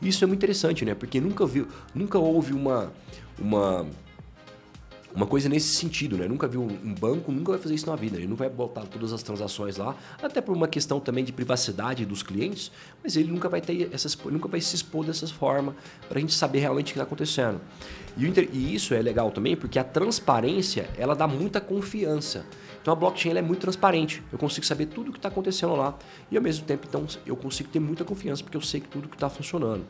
Isso 0.00 0.22
é 0.22 0.26
muito 0.26 0.38
interessante, 0.38 0.84
né? 0.84 0.94
Porque 0.94 1.20
nunca 1.20 1.44
viu, 1.44 1.66
nunca 1.94 2.18
houve 2.18 2.52
uma, 2.52 2.92
uma 3.38 3.84
uma 5.14 5.26
coisa 5.26 5.48
nesse 5.48 5.68
sentido, 5.74 6.16
né? 6.16 6.28
Nunca 6.28 6.46
viu 6.46 6.62
um 6.62 6.94
banco, 6.94 7.32
nunca 7.32 7.52
vai 7.52 7.60
fazer 7.60 7.74
isso 7.74 7.86
na 7.86 7.96
vida. 7.96 8.16
Ele 8.16 8.26
não 8.26 8.36
vai 8.36 8.48
botar 8.48 8.82
todas 8.82 9.12
as 9.12 9.22
transações 9.22 9.76
lá, 9.76 9.96
até 10.22 10.40
por 10.40 10.54
uma 10.54 10.68
questão 10.68 11.00
também 11.00 11.24
de 11.24 11.32
privacidade 11.32 12.04
dos 12.04 12.22
clientes, 12.22 12.70
mas 13.02 13.16
ele 13.16 13.32
nunca 13.32 13.48
vai 13.48 13.60
ter 13.60 13.88
essas, 13.92 14.16
nunca 14.26 14.48
vai 14.48 14.60
se 14.60 14.76
expor 14.76 15.04
dessa 15.04 15.26
forma 15.26 15.74
para 16.08 16.18
a 16.18 16.20
gente 16.20 16.34
saber 16.34 16.60
realmente 16.60 16.86
o 16.86 16.92
que 16.92 16.92
está 16.92 17.04
acontecendo. 17.04 17.60
E, 18.16 18.24
e, 18.52 18.74
isso 18.74 18.94
é 18.94 19.00
legal 19.00 19.30
também 19.30 19.56
porque 19.56 19.78
a 19.78 19.84
transparência 19.84 20.90
ela 20.98 21.14
dá 21.14 21.26
muita 21.26 21.60
confiança. 21.60 22.44
Então 22.80 22.92
a 22.92 22.96
blockchain 22.96 23.36
é 23.36 23.42
muito 23.42 23.60
transparente. 23.60 24.22
Eu 24.32 24.38
consigo 24.38 24.66
saber 24.66 24.86
tudo 24.86 25.08
o 25.08 25.12
que 25.12 25.18
está 25.18 25.28
acontecendo 25.28 25.74
lá 25.74 25.96
e 26.30 26.36
ao 26.36 26.42
mesmo 26.42 26.64
tempo 26.64 26.86
então 26.88 27.06
eu 27.26 27.36
consigo 27.36 27.68
ter 27.68 27.80
muita 27.80 28.04
confiança 28.04 28.42
porque 28.42 28.56
eu 28.56 28.62
sei 28.62 28.80
que 28.80 28.88
tudo 28.88 29.08
que 29.08 29.16
está 29.16 29.28
funcionando. 29.28 29.84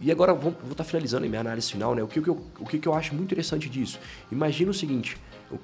E 0.00 0.12
agora 0.12 0.32
vou 0.32 0.52
estar 0.52 0.76
tá 0.76 0.84
finalizando 0.84 1.28
minha 1.28 1.40
análise 1.40 1.72
final, 1.72 1.94
né? 1.94 2.02
O 2.02 2.08
que, 2.08 2.20
que, 2.20 2.28
eu, 2.28 2.40
o 2.60 2.66
que, 2.66 2.78
que 2.78 2.86
eu 2.86 2.94
acho 2.94 3.14
muito 3.14 3.26
interessante 3.26 3.68
disso? 3.68 3.98
Imagina 4.30 4.70
o 4.70 4.74
seguinte, 4.74 5.16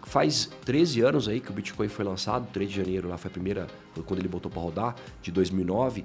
faz 0.03 0.51
13 0.64 1.03
anos 1.03 1.29
aí 1.29 1.40
que 1.40 1.51
o 1.51 1.53
Bitcoin 1.53 1.88
foi 1.88 2.05
lançado, 2.05 2.49
3 2.53 2.70
de 2.70 2.77
janeiro 2.77 3.09
lá 3.09 3.16
foi 3.16 3.31
a 3.31 3.33
primeira, 3.33 3.66
quando 4.07 4.18
ele 4.18 4.29
botou 4.29 4.51
para 4.51 4.61
rodar, 4.61 4.97
de 5.23 5.31
2009. 5.31 6.05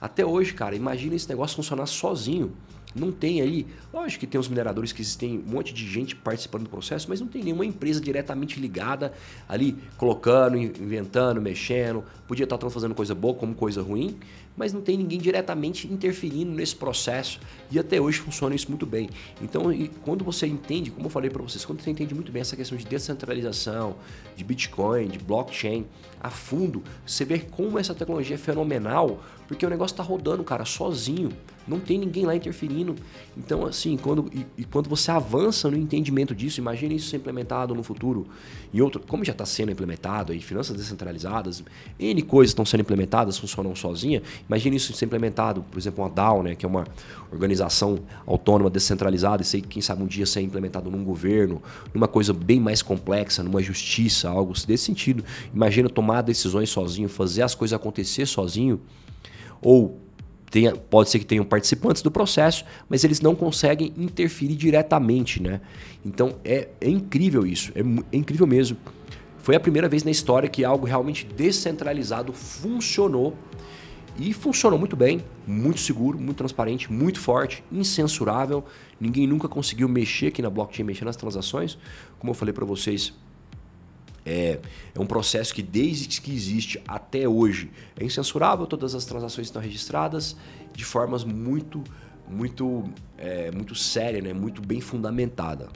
Até 0.00 0.24
hoje, 0.24 0.52
cara, 0.52 0.74
imagina 0.74 1.14
esse 1.14 1.28
negócio 1.28 1.56
funcionar 1.56 1.86
sozinho. 1.86 2.52
Não 2.94 3.12
tem 3.12 3.40
aí, 3.40 3.66
lógico 3.92 4.20
que 4.20 4.26
tem 4.26 4.40
os 4.40 4.48
mineradores 4.48 4.92
que 4.92 5.00
existem 5.00 5.38
um 5.38 5.52
monte 5.52 5.72
de 5.72 5.88
gente 5.88 6.16
participando 6.16 6.64
do 6.64 6.70
processo, 6.70 7.06
mas 7.08 7.20
não 7.20 7.28
tem 7.28 7.42
nenhuma 7.42 7.64
empresa 7.64 8.00
diretamente 8.00 8.58
ligada 8.58 9.12
ali, 9.48 9.76
colocando, 9.96 10.56
inventando, 10.56 11.40
mexendo. 11.40 12.02
Podia 12.26 12.44
estar 12.44 12.58
fazendo 12.68 12.94
coisa 12.94 13.14
boa 13.14 13.34
como 13.34 13.54
coisa 13.54 13.80
ruim, 13.80 14.18
mas 14.60 14.74
não 14.74 14.82
tem 14.82 14.94
ninguém 14.98 15.18
diretamente 15.18 15.90
interferindo 15.90 16.52
nesse 16.52 16.76
processo 16.76 17.40
e 17.70 17.78
até 17.78 17.98
hoje 17.98 18.18
funciona 18.18 18.54
isso 18.54 18.68
muito 18.68 18.84
bem. 18.84 19.08
Então, 19.40 19.62
quando 20.02 20.22
você 20.22 20.46
entende, 20.46 20.90
como 20.90 21.06
eu 21.06 21.10
falei 21.10 21.30
para 21.30 21.42
vocês, 21.42 21.64
quando 21.64 21.80
você 21.80 21.90
entende 21.90 22.14
muito 22.14 22.30
bem 22.30 22.42
essa 22.42 22.54
questão 22.54 22.76
de 22.76 22.84
descentralização, 22.84 23.96
de 24.36 24.44
Bitcoin, 24.44 25.08
de 25.08 25.18
blockchain 25.18 25.86
a 26.20 26.28
fundo, 26.28 26.82
você 27.06 27.24
vê 27.24 27.38
como 27.38 27.78
essa 27.78 27.94
tecnologia 27.94 28.34
é 28.34 28.38
fenomenal, 28.38 29.22
porque 29.48 29.64
o 29.66 29.68
negócio 29.70 29.94
está 29.94 30.02
rodando, 30.02 30.44
cara, 30.44 30.64
sozinho. 30.64 31.32
Não 31.66 31.80
tem 31.80 31.98
ninguém 31.98 32.24
lá 32.24 32.36
interferindo. 32.36 32.94
Então, 33.36 33.66
assim, 33.66 33.96
quando, 33.96 34.30
e, 34.32 34.46
e 34.58 34.64
quando 34.64 34.88
você 34.88 35.10
avança 35.10 35.70
no 35.70 35.76
entendimento 35.76 36.34
disso, 36.34 36.60
imagine 36.60 36.94
isso 36.94 37.08
ser 37.08 37.16
implementado 37.16 37.74
no 37.74 37.82
futuro 37.82 38.28
em 38.72 38.80
outro. 38.80 39.02
Como 39.06 39.24
já 39.24 39.32
está 39.32 39.44
sendo 39.44 39.72
implementado 39.72 40.32
aí, 40.32 40.40
finanças 40.40 40.76
descentralizadas, 40.76 41.64
N 41.98 42.22
coisas 42.22 42.50
estão 42.50 42.64
sendo 42.64 42.82
implementadas, 42.82 43.38
funcionam 43.38 43.74
sozinha. 43.74 44.22
Imagine 44.50 44.78
isso 44.78 44.92
ser 44.92 45.04
implementado, 45.04 45.62
por 45.70 45.78
exemplo, 45.78 46.02
uma 46.02 46.10
DAO, 46.10 46.42
né, 46.42 46.56
que 46.56 46.66
é 46.66 46.68
uma 46.68 46.84
organização 47.30 48.00
autônoma 48.26 48.68
descentralizada, 48.68 49.42
e 49.42 49.44
sei 49.44 49.60
quem 49.60 49.80
sabe 49.80 50.02
um 50.02 50.08
dia 50.08 50.26
ser 50.26 50.40
implementado 50.40 50.90
num 50.90 51.04
governo, 51.04 51.62
numa 51.94 52.08
coisa 52.08 52.32
bem 52.32 52.58
mais 52.58 52.82
complexa, 52.82 53.44
numa 53.44 53.62
justiça, 53.62 54.28
algo 54.28 54.52
desse 54.66 54.86
sentido. 54.86 55.24
Imagina 55.54 55.88
tomar 55.88 56.22
decisões 56.22 56.68
sozinho, 56.68 57.08
fazer 57.08 57.42
as 57.42 57.54
coisas 57.54 57.76
acontecer 57.76 58.26
sozinho, 58.26 58.80
ou 59.62 60.00
tenha, 60.50 60.74
pode 60.74 61.10
ser 61.10 61.20
que 61.20 61.26
tenham 61.26 61.44
participantes 61.44 62.02
do 62.02 62.10
processo, 62.10 62.64
mas 62.88 63.04
eles 63.04 63.20
não 63.20 63.36
conseguem 63.36 63.94
interferir 63.96 64.56
diretamente, 64.56 65.40
né? 65.40 65.60
Então 66.04 66.34
é, 66.44 66.66
é 66.80 66.90
incrível 66.90 67.46
isso, 67.46 67.70
é, 67.76 67.82
é 68.12 68.16
incrível 68.16 68.48
mesmo. 68.48 68.76
Foi 69.38 69.54
a 69.54 69.60
primeira 69.60 69.88
vez 69.88 70.02
na 70.02 70.10
história 70.10 70.48
que 70.48 70.64
algo 70.64 70.86
realmente 70.86 71.24
descentralizado 71.24 72.32
funcionou 72.32 73.36
e 74.18 74.32
funcionou 74.32 74.78
muito 74.78 74.96
bem, 74.96 75.22
muito 75.46 75.80
seguro, 75.80 76.18
muito 76.18 76.38
transparente, 76.38 76.92
muito 76.92 77.18
forte, 77.20 77.64
incensurável. 77.72 78.64
Ninguém 79.00 79.26
nunca 79.26 79.48
conseguiu 79.48 79.88
mexer 79.88 80.26
aqui 80.28 80.42
na 80.42 80.50
blockchain, 80.50 80.84
mexer 80.84 81.04
nas 81.04 81.16
transações. 81.16 81.78
Como 82.18 82.30
eu 82.30 82.34
falei 82.34 82.52
para 82.52 82.64
vocês, 82.64 83.12
É, 84.26 84.60
é 84.94 85.00
um 85.00 85.06
processo 85.06 85.52
que 85.54 85.62
desde 85.62 86.20
que 86.20 86.30
existe 86.30 86.78
até 86.86 87.26
hoje 87.26 87.70
é 87.98 88.04
incensurável, 88.04 88.66
todas 88.66 88.94
as 88.94 89.06
transações 89.06 89.46
estão 89.46 89.62
registradas 89.62 90.36
de 90.74 90.84
formas 90.84 91.24
muito, 91.24 91.82
muito, 92.28 92.84
é, 93.16 93.50
muito 93.50 93.74
séria, 93.74 94.20
né? 94.20 94.34
muito 94.34 94.60
bem 94.60 94.78
fundamentada. 94.78 95.70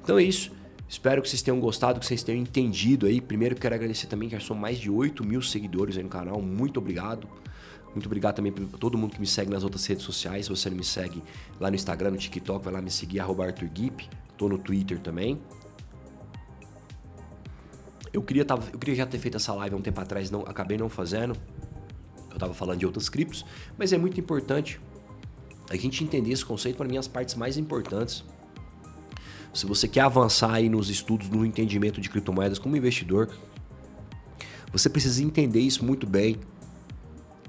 Então 0.00 0.16
é 0.16 0.22
isso. 0.22 0.52
Espero 0.92 1.22
que 1.22 1.28
vocês 1.30 1.40
tenham 1.40 1.58
gostado, 1.58 1.98
que 1.98 2.04
vocês 2.04 2.22
tenham 2.22 2.38
entendido 2.38 3.06
aí. 3.06 3.18
Primeiro 3.18 3.56
quero 3.56 3.74
agradecer 3.74 4.08
também 4.08 4.28
que 4.28 4.38
já 4.38 4.46
são 4.46 4.54
mais 4.54 4.76
de 4.76 4.90
8 4.90 5.24
mil 5.24 5.40
seguidores 5.40 5.96
aí 5.96 6.02
no 6.02 6.08
canal. 6.10 6.42
Muito 6.42 6.76
obrigado. 6.76 7.26
Muito 7.94 8.04
obrigado 8.04 8.34
também 8.36 8.52
para 8.52 8.66
todo 8.78 8.98
mundo 8.98 9.14
que 9.14 9.20
me 9.20 9.26
segue 9.26 9.50
nas 9.50 9.64
outras 9.64 9.86
redes 9.86 10.04
sociais. 10.04 10.44
Se 10.44 10.50
você 10.50 10.68
não 10.68 10.76
me 10.76 10.84
segue 10.84 11.22
lá 11.58 11.70
no 11.70 11.76
Instagram, 11.76 12.10
no 12.10 12.18
TikTok, 12.18 12.62
vai 12.62 12.74
lá 12.74 12.82
me 12.82 12.90
seguir, 12.90 13.20
arroba 13.20 13.46
Arthur 13.46 13.70
Gip. 13.74 14.06
Tô 14.36 14.50
no 14.50 14.58
Twitter 14.58 15.00
também. 15.00 15.40
Eu 18.12 18.20
queria, 18.20 18.44
tava, 18.44 18.68
eu 18.70 18.78
queria 18.78 18.94
já 18.94 19.06
ter 19.06 19.16
feito 19.16 19.38
essa 19.38 19.54
live 19.54 19.74
há 19.74 19.78
um 19.78 19.82
tempo 19.82 19.98
atrás, 19.98 20.30
não, 20.30 20.42
acabei 20.42 20.76
não 20.76 20.90
fazendo. 20.90 21.34
Eu 22.28 22.34
estava 22.34 22.52
falando 22.52 22.80
de 22.80 22.84
outros 22.84 23.08
criptos, 23.08 23.46
mas 23.78 23.94
é 23.94 23.96
muito 23.96 24.20
importante 24.20 24.78
a 25.70 25.76
gente 25.76 26.04
entender 26.04 26.32
esse 26.32 26.44
conceito 26.44 26.76
para 26.76 26.86
mim 26.86 26.98
as 26.98 27.08
partes 27.08 27.34
mais 27.34 27.56
importantes. 27.56 28.22
Se 29.52 29.66
você 29.66 29.86
quer 29.86 30.00
avançar 30.00 30.52
aí 30.52 30.68
nos 30.68 30.88
estudos, 30.88 31.28
no 31.28 31.44
entendimento 31.44 32.00
de 32.00 32.08
criptomoedas 32.08 32.58
como 32.58 32.76
investidor, 32.76 33.28
você 34.72 34.88
precisa 34.88 35.22
entender 35.22 35.60
isso 35.60 35.84
muito 35.84 36.06
bem. 36.06 36.38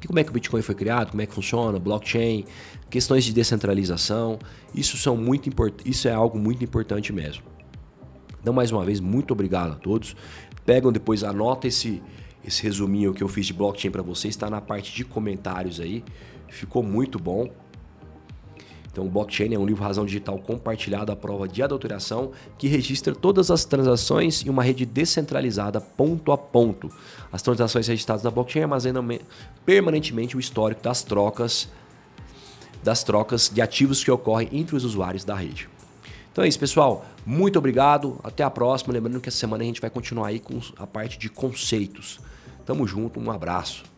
Como 0.06 0.20
é 0.20 0.24
que 0.24 0.30
o 0.30 0.34
Bitcoin 0.34 0.62
foi 0.62 0.76
criado, 0.76 1.12
como 1.12 1.22
é 1.22 1.26
que 1.26 1.34
funciona, 1.34 1.80
blockchain, 1.80 2.44
questões 2.90 3.24
de 3.24 3.32
descentralização, 3.32 4.38
isso 4.76 4.98
são 4.98 5.16
muito 5.16 5.50
isso 5.86 6.08
é 6.10 6.14
algo 6.14 6.38
muito 6.38 6.62
importante 6.62 7.14
mesmo. 7.14 7.44
Então, 8.42 8.54
mais 8.54 8.70
uma 8.72 8.84
vez, 8.84 9.00
muito 9.00 9.32
obrigado 9.32 9.72
a 9.72 9.76
todos. 9.76 10.14
Pegam 10.66 10.92
depois, 10.92 11.24
anota 11.24 11.68
esse 11.68 12.02
esse 12.46 12.62
resuminho 12.62 13.14
que 13.14 13.24
eu 13.24 13.28
fiz 13.28 13.46
de 13.46 13.54
blockchain 13.54 13.90
para 13.90 14.02
vocês, 14.02 14.34
está 14.34 14.50
na 14.50 14.60
parte 14.60 14.94
de 14.94 15.06
comentários 15.06 15.80
aí. 15.80 16.04
Ficou 16.50 16.84
muito 16.84 17.18
bom. 17.18 17.50
Então, 18.94 19.08
blockchain 19.08 19.56
é 19.56 19.58
um 19.58 19.66
livro 19.66 19.84
razão 19.84 20.06
digital 20.06 20.38
compartilhado 20.38 21.12
à 21.12 21.16
prova 21.16 21.48
de 21.48 21.64
adulteração 21.64 22.32
que 22.60 22.68
registra 22.68 23.16
todas 23.16 23.50
as 23.50 23.66
transações 23.66 24.46
em 24.46 24.50
uma 24.50 24.62
rede 24.62 24.86
descentralizada 24.86 25.82
ponto 25.82 26.32
a 26.32 26.38
ponto. 26.38 26.90
As 27.32 27.42
transações 27.42 27.88
registradas 27.88 28.24
na 28.24 28.30
blockchain 28.30 28.62
armazenam 28.62 29.04
permanentemente 29.66 30.38
o 30.38 30.40
histórico 30.40 30.84
das 30.84 31.02
trocas 31.02 31.68
das 32.84 33.02
trocas 33.02 33.50
de 33.50 33.62
ativos 33.62 34.04
que 34.04 34.12
ocorrem 34.12 34.50
entre 34.52 34.76
os 34.76 34.84
usuários 34.84 35.24
da 35.24 35.34
rede. 35.34 35.70
Então 36.32 36.44
é 36.44 36.48
isso, 36.48 36.60
pessoal. 36.60 37.06
Muito 37.26 37.58
obrigado. 37.58 38.20
Até 38.24 38.44
a 38.44 38.50
próxima. 38.50 38.94
Lembrando 38.94 39.22
que 39.22 39.30
essa 39.30 39.38
semana 39.38 39.64
a 39.64 39.66
gente 39.66 39.80
vai 39.80 39.90
continuar 39.90 40.28
aí 40.28 40.40
com 40.40 40.60
a 40.78 40.86
parte 40.86 41.18
de 41.18 41.30
conceitos. 41.30 42.20
Tamo 42.66 42.86
junto, 42.86 43.20
um 43.20 43.32
abraço. 43.32 43.93